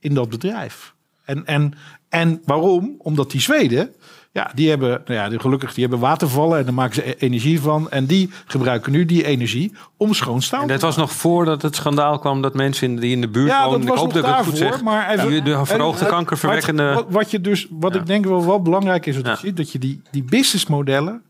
[0.00, 0.94] in dat bedrijf.
[1.24, 1.72] En, en,
[2.08, 2.94] en waarom?
[2.98, 3.90] Omdat die Zweden,
[4.32, 7.14] ja, die hebben, nou ja, die- gelukkig, die hebben watervallen en daar maken ze e-
[7.18, 7.90] energie van.
[7.90, 11.74] En die gebruiken nu die energie om schoon staal En dat was nog voordat het
[11.76, 13.88] schandaal kwam dat mensen in- die in de buurt Ja, dat woonden...
[13.88, 16.92] ik hoop nog dat ik het goed zeg, maar even- de verhoogde En- kankerverwekkende...
[16.94, 18.00] Wat, wat je dus, wat Ja.
[18.00, 19.38] ik denk wel wel belangrijk is, dat, Ja.
[19.42, 21.22] je dat je die, die businessmodellen,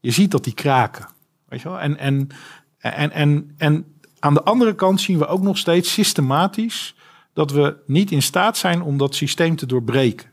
[0.00, 1.08] je ziet dat die kraken.
[1.48, 1.80] Weet je wel?
[1.80, 2.28] En, en,
[2.78, 3.84] en, en, en
[4.18, 6.94] aan de andere kant zien we ook nog steeds systematisch
[7.32, 10.28] dat we niet in staat zijn om dat systeem te doorbreken.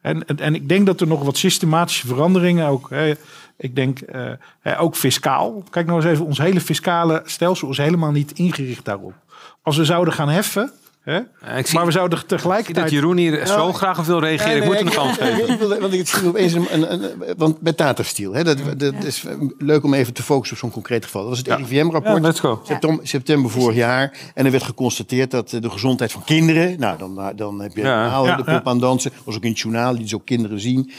[0.00, 2.90] En, en, ik denk dat er nog wat systematische veranderingen ook.
[2.90, 3.14] Hè,
[3.56, 4.32] ik denk eh,
[4.78, 5.64] ook fiscaal.
[5.70, 9.14] Kijk nou eens even, ons hele fiscale stelsel is helemaal niet ingericht daarop.
[9.62, 10.72] Als we zouden gaan heffen,
[11.04, 12.90] ik zie- maar we zouden Ik zie dat tegelijkertijd.
[12.90, 14.56] Jeroen hier zo graag op wil reageren.
[14.56, 15.80] ik moet hem een kans geven.
[15.80, 19.24] Want ik zie opeens een, een, een- want met Tata Steel, hè, dat, dat is
[19.58, 21.20] leuk om even te focussen op zo'n concreet geval.
[21.20, 22.22] Dat was het Ja, RIVM-rapport.
[22.22, 22.60] let's go.
[22.64, 24.12] September, september vorig jaar.
[24.34, 26.78] En er werd geconstateerd dat eh, de gezondheid van kinderen.
[26.78, 28.04] Nou, dan, dan heb je Ja.
[28.04, 28.56] Ja, de ja.
[28.58, 29.12] pop aan dansen.
[29.24, 30.92] was ook in het journaal, die zo kinderen zien.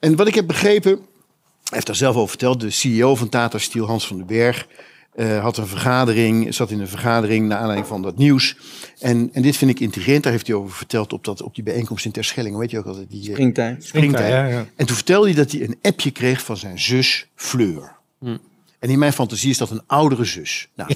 [0.00, 0.90] En wat ik heb begrepen.
[0.92, 2.60] Hij heeft daar zelf over verteld.
[2.60, 4.66] De CEO van Tata Steel, Hans van den Berg.
[5.14, 8.56] Eh, had een vergadering, zat in een vergadering naar aanleiding van dat nieuws.
[8.98, 10.22] En, en dit vind ik intrigerend.
[10.22, 12.56] Daar heeft hij over verteld op, dat, op die bijeenkomst in Terschelling.
[12.56, 13.10] Weet je ook altijd?
[13.10, 13.84] Die, eh, Springtijd.
[13.84, 14.32] springtijd.
[14.32, 14.66] Ja, ja.
[14.76, 17.96] En toen vertelde hij dat hij een appje kreeg van zijn zus Fleur.
[18.78, 20.68] En in mijn fantasie is dat een oudere zus.
[20.74, 20.94] Nou,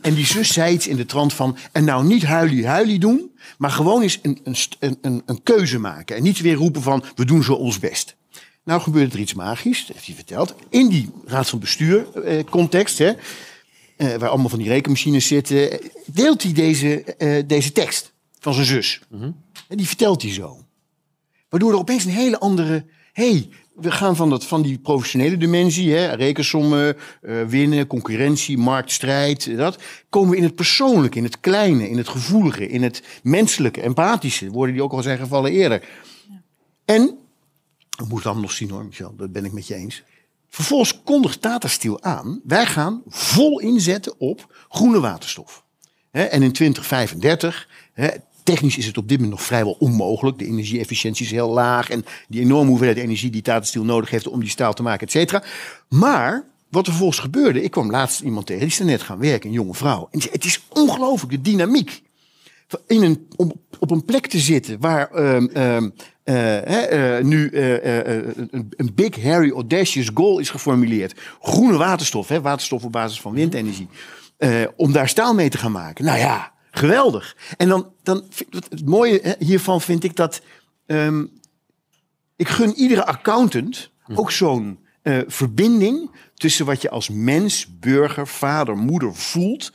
[0.00, 1.56] En die zus zei iets in de trant van...
[1.72, 3.30] en nou niet huilie huilie doen...
[3.58, 6.16] maar gewoon eens een, een, een, een keuze maken.
[6.16, 8.16] En niet weer roepen van we doen zo ons best.
[8.64, 10.54] Nou gebeurde er iets magisch, dat heeft hij verteld.
[10.68, 12.98] In die raad van bestuur eh, context...
[12.98, 13.12] Hè,
[13.96, 15.80] eh, waar allemaal van die rekenmachines zitten...
[16.06, 19.00] deelt hij deze, eh, deze tekst van zijn zus.
[19.68, 20.64] En die vertelt hij zo.
[21.48, 22.84] Waardoor er opeens een hele andere.
[23.12, 29.56] hey, we gaan van, dat, van die professionele dimensie, hè, rekensommen, eh, winnen, concurrentie, marktstrijd,
[29.56, 29.78] dat.
[30.08, 34.50] Komen we in het persoonlijke, in het kleine, in het gevoelige, in het menselijke, empathische.
[34.50, 35.88] Woorden die ook al zijn gevallen eerder.
[36.84, 37.18] En,
[38.02, 40.02] ik moet allemaal nog zien hoor, Michel, dat ben ik met je eens.
[40.48, 45.64] Vervolgens kondigt Tata Steel aan, wij gaan vol inzetten op groene waterstof.
[46.10, 48.08] En in 2035, hè,
[48.42, 50.38] technisch is het op dit moment nog vrijwel onmogelijk.
[50.38, 51.90] De energieefficiëntie is heel laag.
[51.90, 55.06] En die enorme hoeveelheid energie die Tata Steel nodig heeft om die staal te maken,
[55.06, 55.42] et cetera.
[55.88, 59.18] Maar wat er vervolgens gebeurde, ik kwam laatst iemand tegen, die is er net gaan
[59.18, 60.08] werken, een jonge vrouw.
[60.10, 62.02] En het is ongelooflijk, de dynamiek.
[62.86, 65.10] In om op een plek te zitten waar
[67.24, 71.20] nu een, big, hairy, audacious goal is geformuleerd.
[71.40, 73.88] Groene waterstof, waterstof op basis van windenergie.
[74.36, 76.04] Eh, om daar staal mee te gaan maken.
[76.04, 77.36] Nou ja, geweldig.
[77.56, 80.42] En dan, dan het mooie hiervan vind ik dat.
[80.86, 81.24] ehm,
[82.36, 88.76] ik gun iedere accountant ook zo'n eh, verbinding tussen wat je als mens, burger, vader,
[88.76, 89.72] moeder voelt.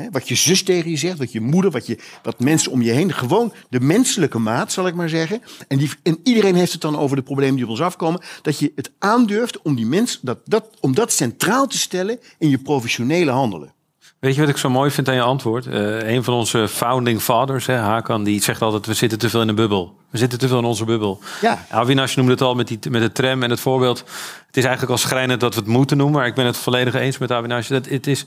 [0.00, 2.82] Hè, wat je zus tegen je zegt, wat je moeder, wat, je, wat mensen om
[2.82, 3.12] je heen.
[3.12, 5.42] Gewoon de menselijke maat, zal ik maar zeggen.
[5.68, 8.20] En, die, en iedereen heeft het dan over de problemen die op ons afkomen.
[8.42, 12.50] Dat je het aandurft om, die mens, dat, dat, om dat centraal te stellen in
[12.50, 13.72] je professionele handelen.
[14.20, 15.66] Weet je wat ik zo mooi vind aan je antwoord?
[15.66, 19.40] Uh, een van onze founding fathers, hè, Hakan, die zegt altijd: we zitten te veel
[19.40, 19.98] in een bubbel.
[20.10, 21.20] We zitten te veel in onze bubbel.
[21.40, 21.66] Ja.
[21.68, 23.98] Avinash noemde het al met, die, met de tram en het voorbeeld.
[24.46, 26.94] Het is eigenlijk al schrijnend dat we het moeten noemen, maar ik ben het volledig
[26.94, 27.68] eens met Avinash.
[27.68, 28.24] Dat het is.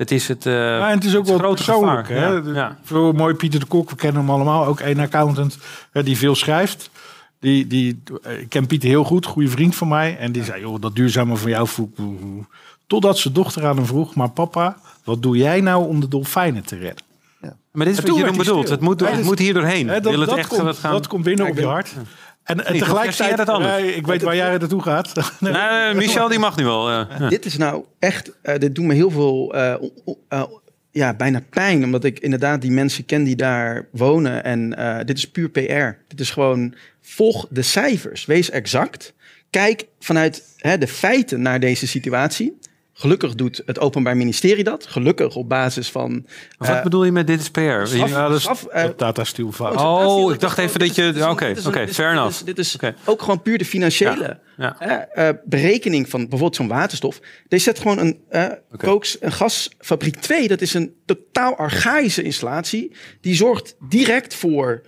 [0.00, 2.08] Het is het, uh, ja, en het is ook wel persoonlijk.
[2.08, 2.26] Hè?
[2.26, 2.78] Ja, ja.
[2.82, 4.66] Veel mooi Pieter de Kok, we kennen hem allemaal.
[4.66, 5.58] Ook een accountant
[5.92, 6.90] die veel schrijft.
[7.38, 8.02] Die, die,
[8.38, 10.18] ik ken Pieter heel goed, goede vriend van mij.
[10.18, 11.92] En die zei, joh, dat duurzame van jou voel
[12.86, 16.64] Totdat zijn dochter aan hem vroeg, maar papa, wat doe jij nou om de dolfijnen
[16.64, 17.04] te redden?
[17.42, 17.56] Ja.
[17.72, 18.68] Maar dit is wat je bedoelt.
[18.68, 19.86] Het moet, het moet hier doorheen.
[19.86, 20.92] dat, Wil het dat, echt komt, gaan...
[20.92, 21.94] dat komt binnen op je hart.
[22.50, 23.82] En, en tegelijkertijd, dat anders?
[23.94, 25.12] ik weet waar jij naartoe gaat.
[25.40, 26.90] nee, nee, Michel, die mag nu wel.
[26.90, 30.42] Uh, dit is nou echt, uh, dit doet me heel veel, uh,
[30.90, 31.84] ja, bijna pijn.
[31.84, 34.44] Omdat ik inderdaad die mensen ken die daar wonen.
[34.44, 34.70] En
[35.06, 36.02] dit is puur PR.
[36.08, 38.24] Dit is gewoon, volg de cijfers.
[38.24, 39.14] Wees exact.
[39.50, 42.58] Kijk vanuit hè, de feiten naar deze situatie.
[43.00, 44.86] Gelukkig doet het Openbaar Ministerie dat.
[44.86, 46.26] Gelukkig op basis van.
[46.58, 47.60] wat uh, bedoel je met dit is PR?
[47.60, 49.76] ja, dat is uh, data fout.
[49.76, 51.08] Oh, ik dacht even dat je.
[51.08, 52.44] Oké, oké, okay, fair enough.
[52.44, 52.94] Dit is, okay.
[53.04, 55.08] ook gewoon puur de financiële ja, ja.
[55.14, 57.20] Uh, berekening van bijvoorbeeld zo'n waterstof.
[57.48, 58.20] Deze zet gewoon een
[58.72, 59.00] okay.
[59.20, 60.48] en gasfabriek 2.
[60.48, 62.92] Dat is een totaal archaïsche installatie.
[63.20, 64.82] Die zorgt direct voor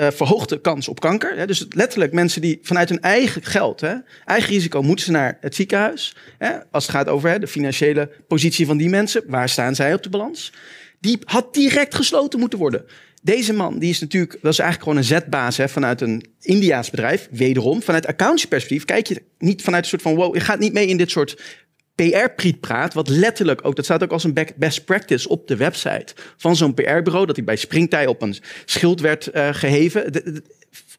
[0.00, 1.36] uh, verhoogde kans op kanker.
[1.36, 1.46] Hè?
[1.46, 3.94] Dus letterlijk mensen die vanuit hun eigen geld, hè,
[4.24, 6.16] eigen risico, moeten ze naar het ziekenhuis.
[6.38, 6.50] Hè?
[6.70, 10.02] Als het gaat over hè, de financiële positie van die mensen, waar staan zij op
[10.02, 10.52] de balans?
[11.00, 12.84] Die had direct gesloten moeten worden.
[13.22, 17.28] Deze man, die is natuurlijk, dat is eigenlijk gewoon een zetbaas vanuit een Indiaas bedrijf.
[17.30, 20.86] Wederom, vanuit accountancyperspectief kijk je niet vanuit een soort van, wow, je gaat niet mee
[20.86, 21.36] in dit soort
[22.00, 26.56] PR-prietpraat, wat letterlijk ook, dat staat ook als een best practice op de website van
[26.56, 30.12] zo'n PR-bureau, dat hij bij Springtij op een schild werd uh, geheven.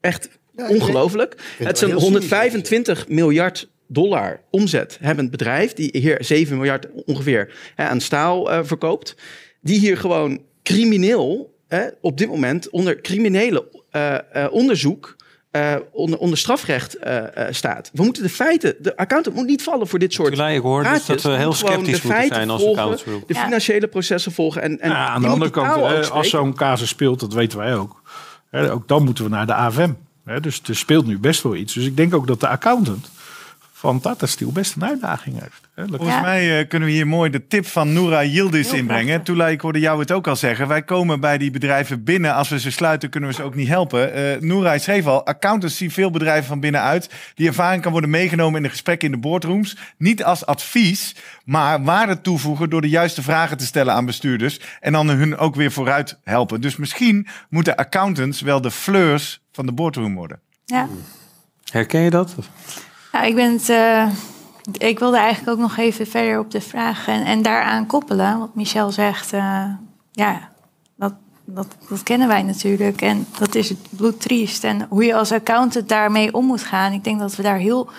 [0.01, 1.35] echt ja, ongelooflijk.
[1.57, 7.83] Het is een 125 miljard dollar omzet hebbend bedrijf, die hier 7 miljard ongeveer hè,
[7.83, 9.15] aan staal uh, verkoopt,
[9.61, 14.17] die hier gewoon crimineel hè, op dit moment onder criminele uh,
[14.51, 15.15] onderzoek
[15.51, 17.89] uh, onder, onder strafrecht uh, uh, staat.
[17.93, 20.83] We moeten de feiten, de accountant moet niet vallen voor dit soort Tulij, ik hoor
[20.83, 23.27] dus dat we heel sceptisch moeten zijn als accountant.
[23.27, 24.61] De financiële processen volgen.
[24.61, 28.01] En, en ja, aan de andere kant, als zo'n casus speelt, dat weten wij ook.
[28.49, 29.91] Hè, ook dan moeten we naar de AFM.
[30.25, 31.73] Hè, dus er speelt nu best wel iets.
[31.73, 33.09] Dus ik denk ook dat de accountant
[33.81, 35.89] van Tata Steel best een uitdaging heeft.
[35.89, 39.23] Volgens mij uh, kunnen we hier mooi de tip van Noura Yildiz inbrengen.
[39.23, 40.67] Tula, ik hoorde jou het ook al zeggen.
[40.67, 42.33] Wij komen bij die bedrijven binnen.
[42.33, 44.17] Als we ze sluiten, kunnen we ze ook niet helpen.
[44.17, 47.09] Uh, Noura schreef al, accountants zien veel bedrijven van binnenuit.
[47.35, 49.77] Die ervaring kan worden meegenomen in de gesprekken in de boardrooms.
[49.97, 51.15] Niet als advies,
[51.45, 54.59] maar waarde toevoegen door de juiste vragen te stellen aan bestuurders.
[54.79, 56.61] En dan hun ook weer vooruit helpen.
[56.61, 60.39] Dus misschien moeten accountants wel de fleurs van de boardroom worden.
[60.65, 60.87] Ja.
[61.71, 62.35] Herken je dat?
[63.11, 63.59] Nou, ik ben.
[63.69, 64.07] Uh,
[64.77, 68.39] ik wilde eigenlijk ook nog even verder op de vraag en, en daaraan koppelen.
[68.39, 69.65] Wat Michel zegt, uh,
[70.11, 70.49] ja,
[70.95, 71.13] dat,
[71.45, 73.01] dat, dat kennen wij natuurlijk.
[73.01, 74.63] En dat is het bloedtriest.
[74.63, 76.93] En hoe je als accountant daarmee om moet gaan.
[76.93, 77.89] Ik denk dat we daar heel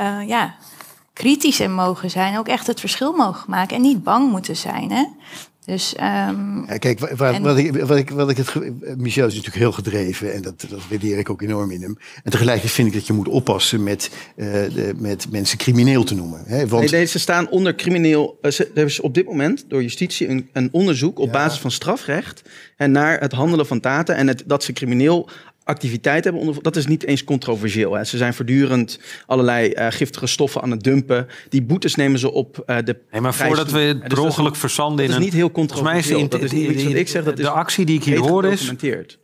[0.00, 0.54] uh, ja,
[1.12, 2.38] kritisch in mogen zijn.
[2.38, 3.76] Ook echt het verschil mogen maken.
[3.76, 4.90] En niet bang moeten zijn.
[4.90, 5.04] Hè?
[5.66, 7.42] Dus, um, ja, kijk, wat, en...
[7.42, 8.54] wat, ik, wat, ik, wat ik het.
[8.98, 11.98] Michel is natuurlijk heel gedreven en dat, dat waardeer ik ook enorm in hem.
[12.22, 16.14] En tegelijkertijd vind ik dat je moet oppassen met, uh, de, met mensen crimineel te
[16.14, 16.42] noemen.
[16.44, 16.66] Hè?
[16.66, 16.90] Want...
[16.90, 18.38] Nee, deze staan onder crimineel.
[18.42, 21.32] Uh, er is op dit moment door justitie een, een onderzoek op ja.
[21.32, 22.42] basis van strafrecht
[22.76, 25.28] en naar het handelen van data en het, dat ze crimineel
[25.66, 26.42] activiteit hebben.
[26.42, 27.94] Onder, dat is niet eens controversieel.
[27.94, 28.04] Hè.
[28.04, 31.26] Ze zijn voortdurend allerlei uh, giftige stoffen aan het dumpen.
[31.48, 32.96] Die boetes nemen ze op uh, de.
[33.10, 35.10] Nee, maar voordat we het per ongeluk verzanden in.
[35.10, 36.18] Dat is niet heel controversieel.
[36.18, 37.24] Is dat is niet iets wat ik zeg.
[37.24, 38.72] Dat de, de actie die ik hier hoor is.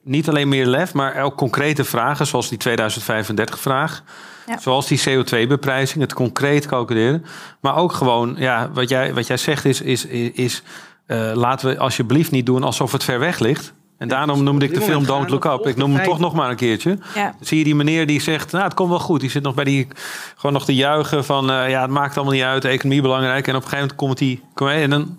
[0.04, 4.04] Niet alleen meer lef, maar ook concrete vragen, zoals die 2035-vraag.
[4.46, 4.58] Ja.
[4.58, 7.24] Zoals die CO2-beprijzing, het concreet calculeren.
[7.60, 10.62] Maar ook gewoon, ja, wat jij, wat jij zegt is, is, is
[11.06, 13.74] uh, laten we alsjeblieft niet doen alsof het ver weg ligt.
[14.02, 15.66] En daarom noemde ik de film Don't Look Up.
[15.66, 16.98] Ik noem hem toch nog maar een keertje.
[17.14, 17.34] Ja.
[17.40, 19.20] zie je die meneer die zegt, nou het komt wel goed.
[19.20, 19.88] Die zit nog bij die,
[20.36, 23.46] gewoon nog te juichen van, uh, ja het maakt allemaal niet uit, economie belangrijk.
[23.46, 25.16] En op een gegeven moment komt hij, kom en dan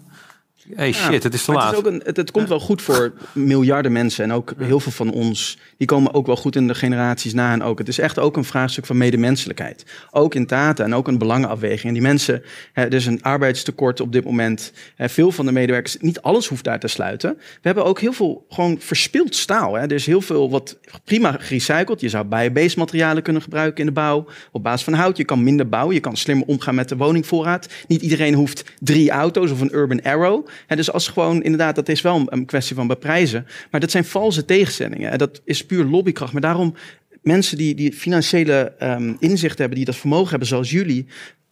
[0.76, 1.64] hey shit, het is te laat.
[1.64, 4.24] Het, is ook een, het, het komt wel goed voor miljarden mensen.
[4.24, 7.52] En ook heel veel van ons, die komen ook wel goed in de generaties na.
[7.52, 9.86] En ook, het is echt ook een vraagstuk van medemenselijkheid.
[10.12, 11.84] Ook in data en ook een belangenafweging.
[11.84, 12.44] En die mensen,
[12.74, 14.72] hè, er is een arbeidstekort op dit moment.
[14.96, 17.34] Hè, veel van de medewerkers, niet alles hoeft daar te sluiten.
[17.38, 19.74] We hebben ook heel veel gewoon verspild staal.
[19.74, 19.82] Hè.
[19.82, 22.02] Er is heel veel wat prima gerecycled.
[22.02, 24.26] Je zou bio-based materialen kunnen gebruiken in de bouw.
[24.52, 25.18] Op basis van hout.
[25.18, 25.96] Je kan minder bouwen.
[25.96, 27.68] Je kan slimmer omgaan met de woningvoorraad.
[27.88, 30.48] Niet iedereen hoeft drie auto's of een urban arrow.
[30.68, 33.48] En dus als gewoon, inderdaad, dat is wel een kwestie van beprijzen.
[33.72, 35.12] Maar dat zijn valse tegenstellingen.
[35.12, 36.32] En dat is puur lobbykracht.
[36.34, 36.76] Maar daarom,
[37.22, 41.08] mensen die, die financiële um, inzicht hebben, die dat vermogen hebben, zoals jullie,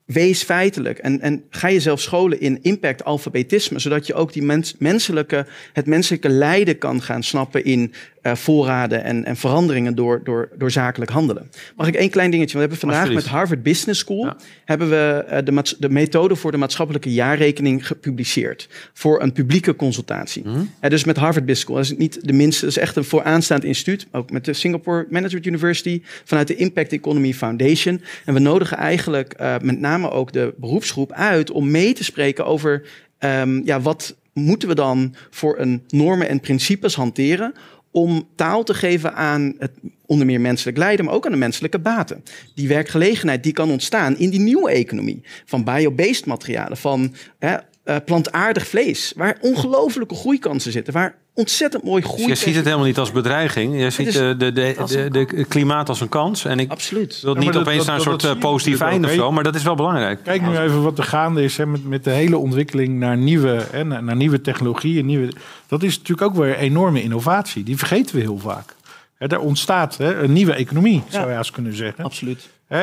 [0.06, 4.76] wees feitelijk en, en ga jezelf scholen in impact alfabetisme, zodat je ook die mens,
[4.80, 7.94] menselijke, het menselijke lijden kan gaan snappen in
[8.24, 11.50] uh, voorraden en, en veranderingen door, door, door zakelijk handelen.
[11.76, 12.54] Mag ik één klein dingetje?
[12.54, 14.34] We hebben vandaag met Harvard Business School
[14.66, 20.44] hebben we uh, de, de methode voor de maatschappelijke jaarrekening gepubliceerd voor een publieke consultatie.
[20.46, 20.70] Mm -hmm.
[20.82, 23.04] uh, dus met Harvard Business School, dat is niet de minste, dat is echt een
[23.04, 28.02] vooraanstaand instituut, ook met de Singapore Management University, vanuit de Impact Economy Foundation.
[28.26, 32.84] En we nodigen eigenlijk met name ook de beroepsgroep uit om mee te spreken over
[33.20, 37.54] um, ja, wat moeten we dan voor een normen en principes hanteren
[37.92, 39.72] om taal te geven aan het
[40.06, 42.24] onder meer menselijk lijden, maar ook aan de menselijke baten.
[42.56, 47.96] Die werkgelegenheid die kan ontstaan in die nieuwe economie van biobased materialen, van hè, uh,
[48.06, 52.02] plantaardig vlees, waar ongelofelijke groeikansen zitten, waar ontzettend mooi.
[52.02, 53.80] Dus je ziet het helemaal niet als bedreiging.
[53.80, 56.46] Je ziet de, de, de, de, de klimaat als een kans.
[56.46, 57.22] En ik Absoluut.
[57.22, 60.24] wil niet opeens naar een soort positief einde of zo, maar dat is wel belangrijk.
[60.24, 63.66] Kijk nu even wat er gaande is hè, met, met de hele ontwikkeling naar nieuwe,
[63.72, 65.06] hè, naar nieuwe technologieën.
[65.06, 65.34] Nieuwe,
[65.68, 67.64] dat is natuurlijk ook weer enorme innovatie.
[67.64, 68.76] Die vergeten we heel vaak.
[69.18, 72.04] Hè, er ontstaat hè, een nieuwe economie, zou je eens kunnen zeggen.
[72.04, 72.50] Absoluut.
[72.72, 72.80] Uh,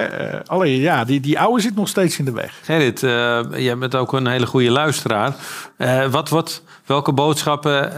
[0.46, 2.58] alleen ja, die, die oude zit nog steeds in de weg.
[2.62, 5.34] Gerrit, uh, jij bent ook een hele goede luisteraar.
[5.78, 7.92] Uh, wat, wat, welke boodschappen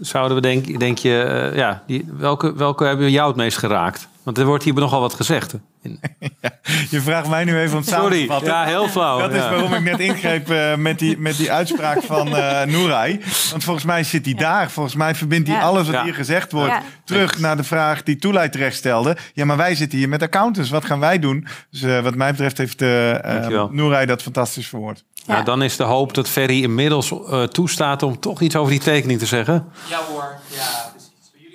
[0.00, 4.08] zouden we denk, denk je, ja, die, welke, welke hebben jou het meest geraakt?
[4.24, 5.54] Want er wordt hier nogal wat gezegd.
[6.40, 6.50] Ja,
[6.90, 8.48] je vraagt mij nu even om samen Sorry, te vatten.
[8.48, 9.18] ja, heel flauw.
[9.18, 13.20] Dat is waarom ik net ingreep uh, met, die, met die uitspraak van uh, Noerai.
[13.50, 14.70] Want volgens mij zit hij daar.
[14.70, 15.62] Volgens mij verbindt hij Ja.
[15.62, 16.04] alles wat Ja.
[16.04, 16.70] hier gezegd wordt...
[16.72, 16.82] Ja.
[17.04, 19.16] terug naar de vraag die Toelij terecht stelde.
[19.34, 20.70] Ja, maar wij zitten hier met accountants.
[20.70, 21.46] Wat gaan wij doen?
[21.70, 23.64] Dus uh, wat mij betreft heeft uh.
[23.70, 25.04] Noerai dat fantastisch verwoord.
[25.26, 25.44] Nou, Ja.
[25.44, 29.18] dan is de hoop dat Ferry inmiddels eh, toestaat om toch iets over die tekening
[29.18, 29.66] te zeggen.
[29.88, 30.92] Ja hoor, ja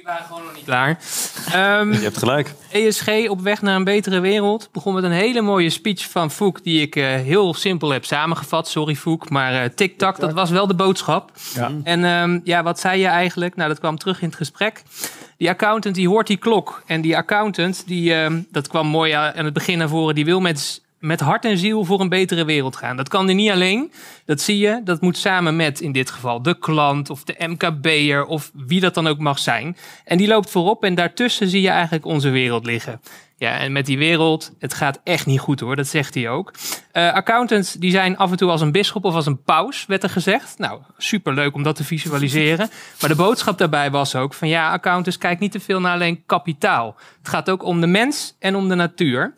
[0.09, 0.99] waren gewoon nog niet klaar.
[1.51, 2.53] Ehm, Je hebt gelijk.
[2.71, 6.63] ESG op weg naar een betere wereld begon met een hele mooie speech van Fouk,
[6.63, 8.67] die ik eh, heel simpel heb samengevat.
[8.67, 11.31] Sorry Fouk, maar eh TikTok, dat was wel de boodschap.
[11.53, 11.71] Ja.
[11.83, 13.55] En ehm, ja, wat zei je eigenlijk?
[13.55, 14.83] Nou, dat kwam terug in het gesprek.
[15.37, 16.83] Die accountant die hoort die klok.
[16.85, 20.39] En die accountant, die, ehm, dat kwam mooi aan het begin naar voren, die wil
[20.39, 22.97] met, met hart en ziel voor een betere wereld gaan.
[22.97, 23.91] Dat kan hij niet alleen.
[24.25, 24.81] Dat zie je.
[24.83, 28.93] Dat moet samen met in dit geval de klant of de MKB'er of wie dat
[28.93, 29.77] dan ook mag zijn.
[30.05, 33.01] En die loopt voorop en daartussen zie je eigenlijk onze wereld liggen.
[33.39, 36.53] Ja, en met die wereld, het gaat echt niet goed hoor, dat zegt hij ook.
[36.91, 40.03] Eh, accountants die zijn af en toe als een bisschop of als een paus, werd
[40.03, 40.57] er gezegd.
[40.57, 42.69] Nou, superleuk om dat te visualiseren.
[42.99, 46.23] Maar de boodschap daarbij was ook van ja, accountants, kijk niet te veel naar alleen
[46.25, 46.95] kapitaal.
[47.17, 49.33] Het gaat ook om de mens en om de natuur.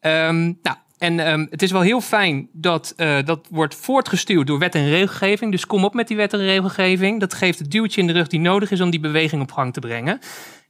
[0.00, 4.58] Ehm, nou, en ehm, het is wel heel fijn dat eh, dat wordt voortgestuurd door
[4.58, 5.50] wet en regelgeving.
[5.50, 7.20] Dus kom op met die wet en regelgeving.
[7.20, 9.72] Dat geeft het duwtje in de rug die nodig is om die beweging op gang
[9.72, 10.20] te brengen.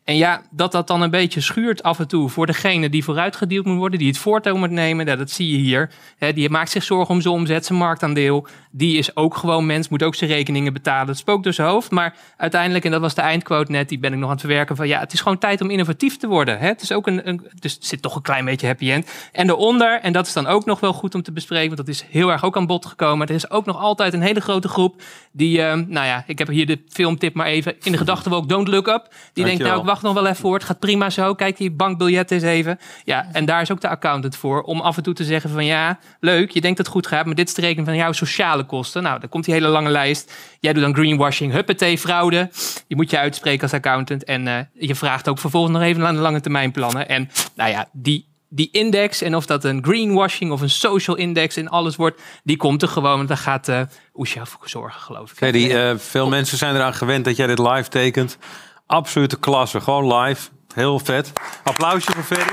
[0.06, 3.66] En ja, dat dat dan een beetje schuurt af en toe voor degene die vooruitgedeeld
[3.66, 5.06] moet worden, die het voortouw moet nemen.
[5.06, 5.90] Nou, dat zie je hier.
[6.34, 8.46] Die maakt zich zorgen om zijn omzet, zijn marktaandeel.
[8.70, 11.06] Die is ook gewoon mens, moet ook zijn rekeningen betalen.
[11.06, 11.90] Het spookt door zijn hoofd.
[11.90, 14.76] Maar uiteindelijk, en dat was de eindquote net, die ben ik nog aan het verwerken.
[14.76, 16.58] Van ja, het is gewoon tijd om innovatief te worden.
[16.58, 19.10] Het is ook een, een dus het zit toch een klein beetje happy end.
[19.32, 21.94] En daaronder, en dat is dan ook nog wel goed om te bespreken, want dat
[21.94, 23.26] is heel erg ook aan bod gekomen.
[23.26, 25.02] Er is ook nog altijd een hele grote groep
[25.32, 28.48] die, eh, nou ja, ik heb hier de filmtip maar even in de gedachten ook
[28.48, 29.14] Don't Look Up.
[29.32, 30.54] Die denkt, nou, ik wacht nog wel even voor.
[30.54, 31.34] Het gaat prima zo.
[31.34, 32.78] Kijk die bankbiljet eens even.
[33.04, 34.62] Ja, en daar is ook de accountant voor.
[34.62, 36.50] Om af en toe te zeggen van ja, leuk.
[36.50, 37.26] Je denkt dat het goed gaat.
[37.26, 39.02] Maar dit is de rekening van jouw sociale kosten.
[39.02, 40.32] Nou, dan komt die hele lange lijst.
[40.60, 42.50] Jij doet dan greenwashing, huppatee, fraude.
[42.86, 44.24] Je moet je uitspreken als accountant.
[44.24, 47.08] En eh, je vraagt ook vervolgens nog even aan de lange termijn plannen.
[47.08, 51.56] En nou ja, die, die index, en of dat een greenwashing of een social index
[51.56, 53.16] in alles wordt, die komt er gewoon.
[53.16, 53.80] Want daar gaat uh,
[54.14, 55.36] Oesja voor zorgen, geloof ik.
[55.36, 58.38] Ferry, eh, veel mensen zijn eraan gewend dat jij dit live tekent.
[58.86, 60.48] Absolute klasse, gewoon live.
[60.74, 61.32] Heel vet.
[61.64, 62.52] Applausje voor Ferry.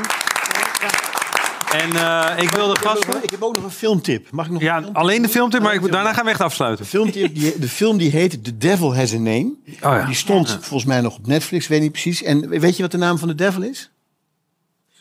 [1.72, 4.32] En eh, ik wil de Ik heb, ook nog, ik heb ook nog een filmtip.
[4.32, 5.02] Mag ik nog Ja, een filmtip?
[5.04, 6.84] alleen de filmtip, maar ik, daarna gaan we echt afsluiten.
[6.84, 9.54] De, filmtip die, de film die heet The Devil Has a Name.
[9.68, 10.06] Oh ja.
[10.06, 12.24] Die stond volgens mij nog op Netflix, weet niet precies.
[12.24, 13.92] En weet je wat de naam van de devil is?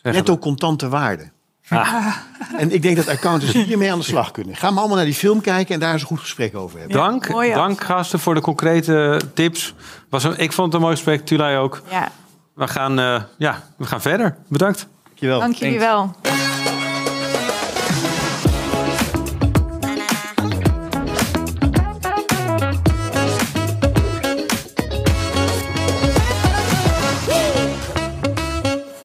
[0.01, 1.31] Netto contante waarde.
[1.75, 2.15] Ah.
[2.57, 4.55] En ik denk dat accountants hiermee aan de slag kunnen.
[4.55, 6.97] Ga maar allemaal naar die film kijken en daar eens een goed gesprek over hebben.
[6.97, 9.73] Dank, mooi dank gasten voor de concrete tips.
[10.09, 11.81] Was een, ik vond het een mooi gesprek, Tulay ook.
[11.89, 12.11] Ja,
[12.53, 14.35] We gaan, eh, ja, we gaan verder.
[14.47, 14.87] Bedankt.
[15.03, 15.39] Dankjewel.
[15.39, 16.15] dank jullie wel.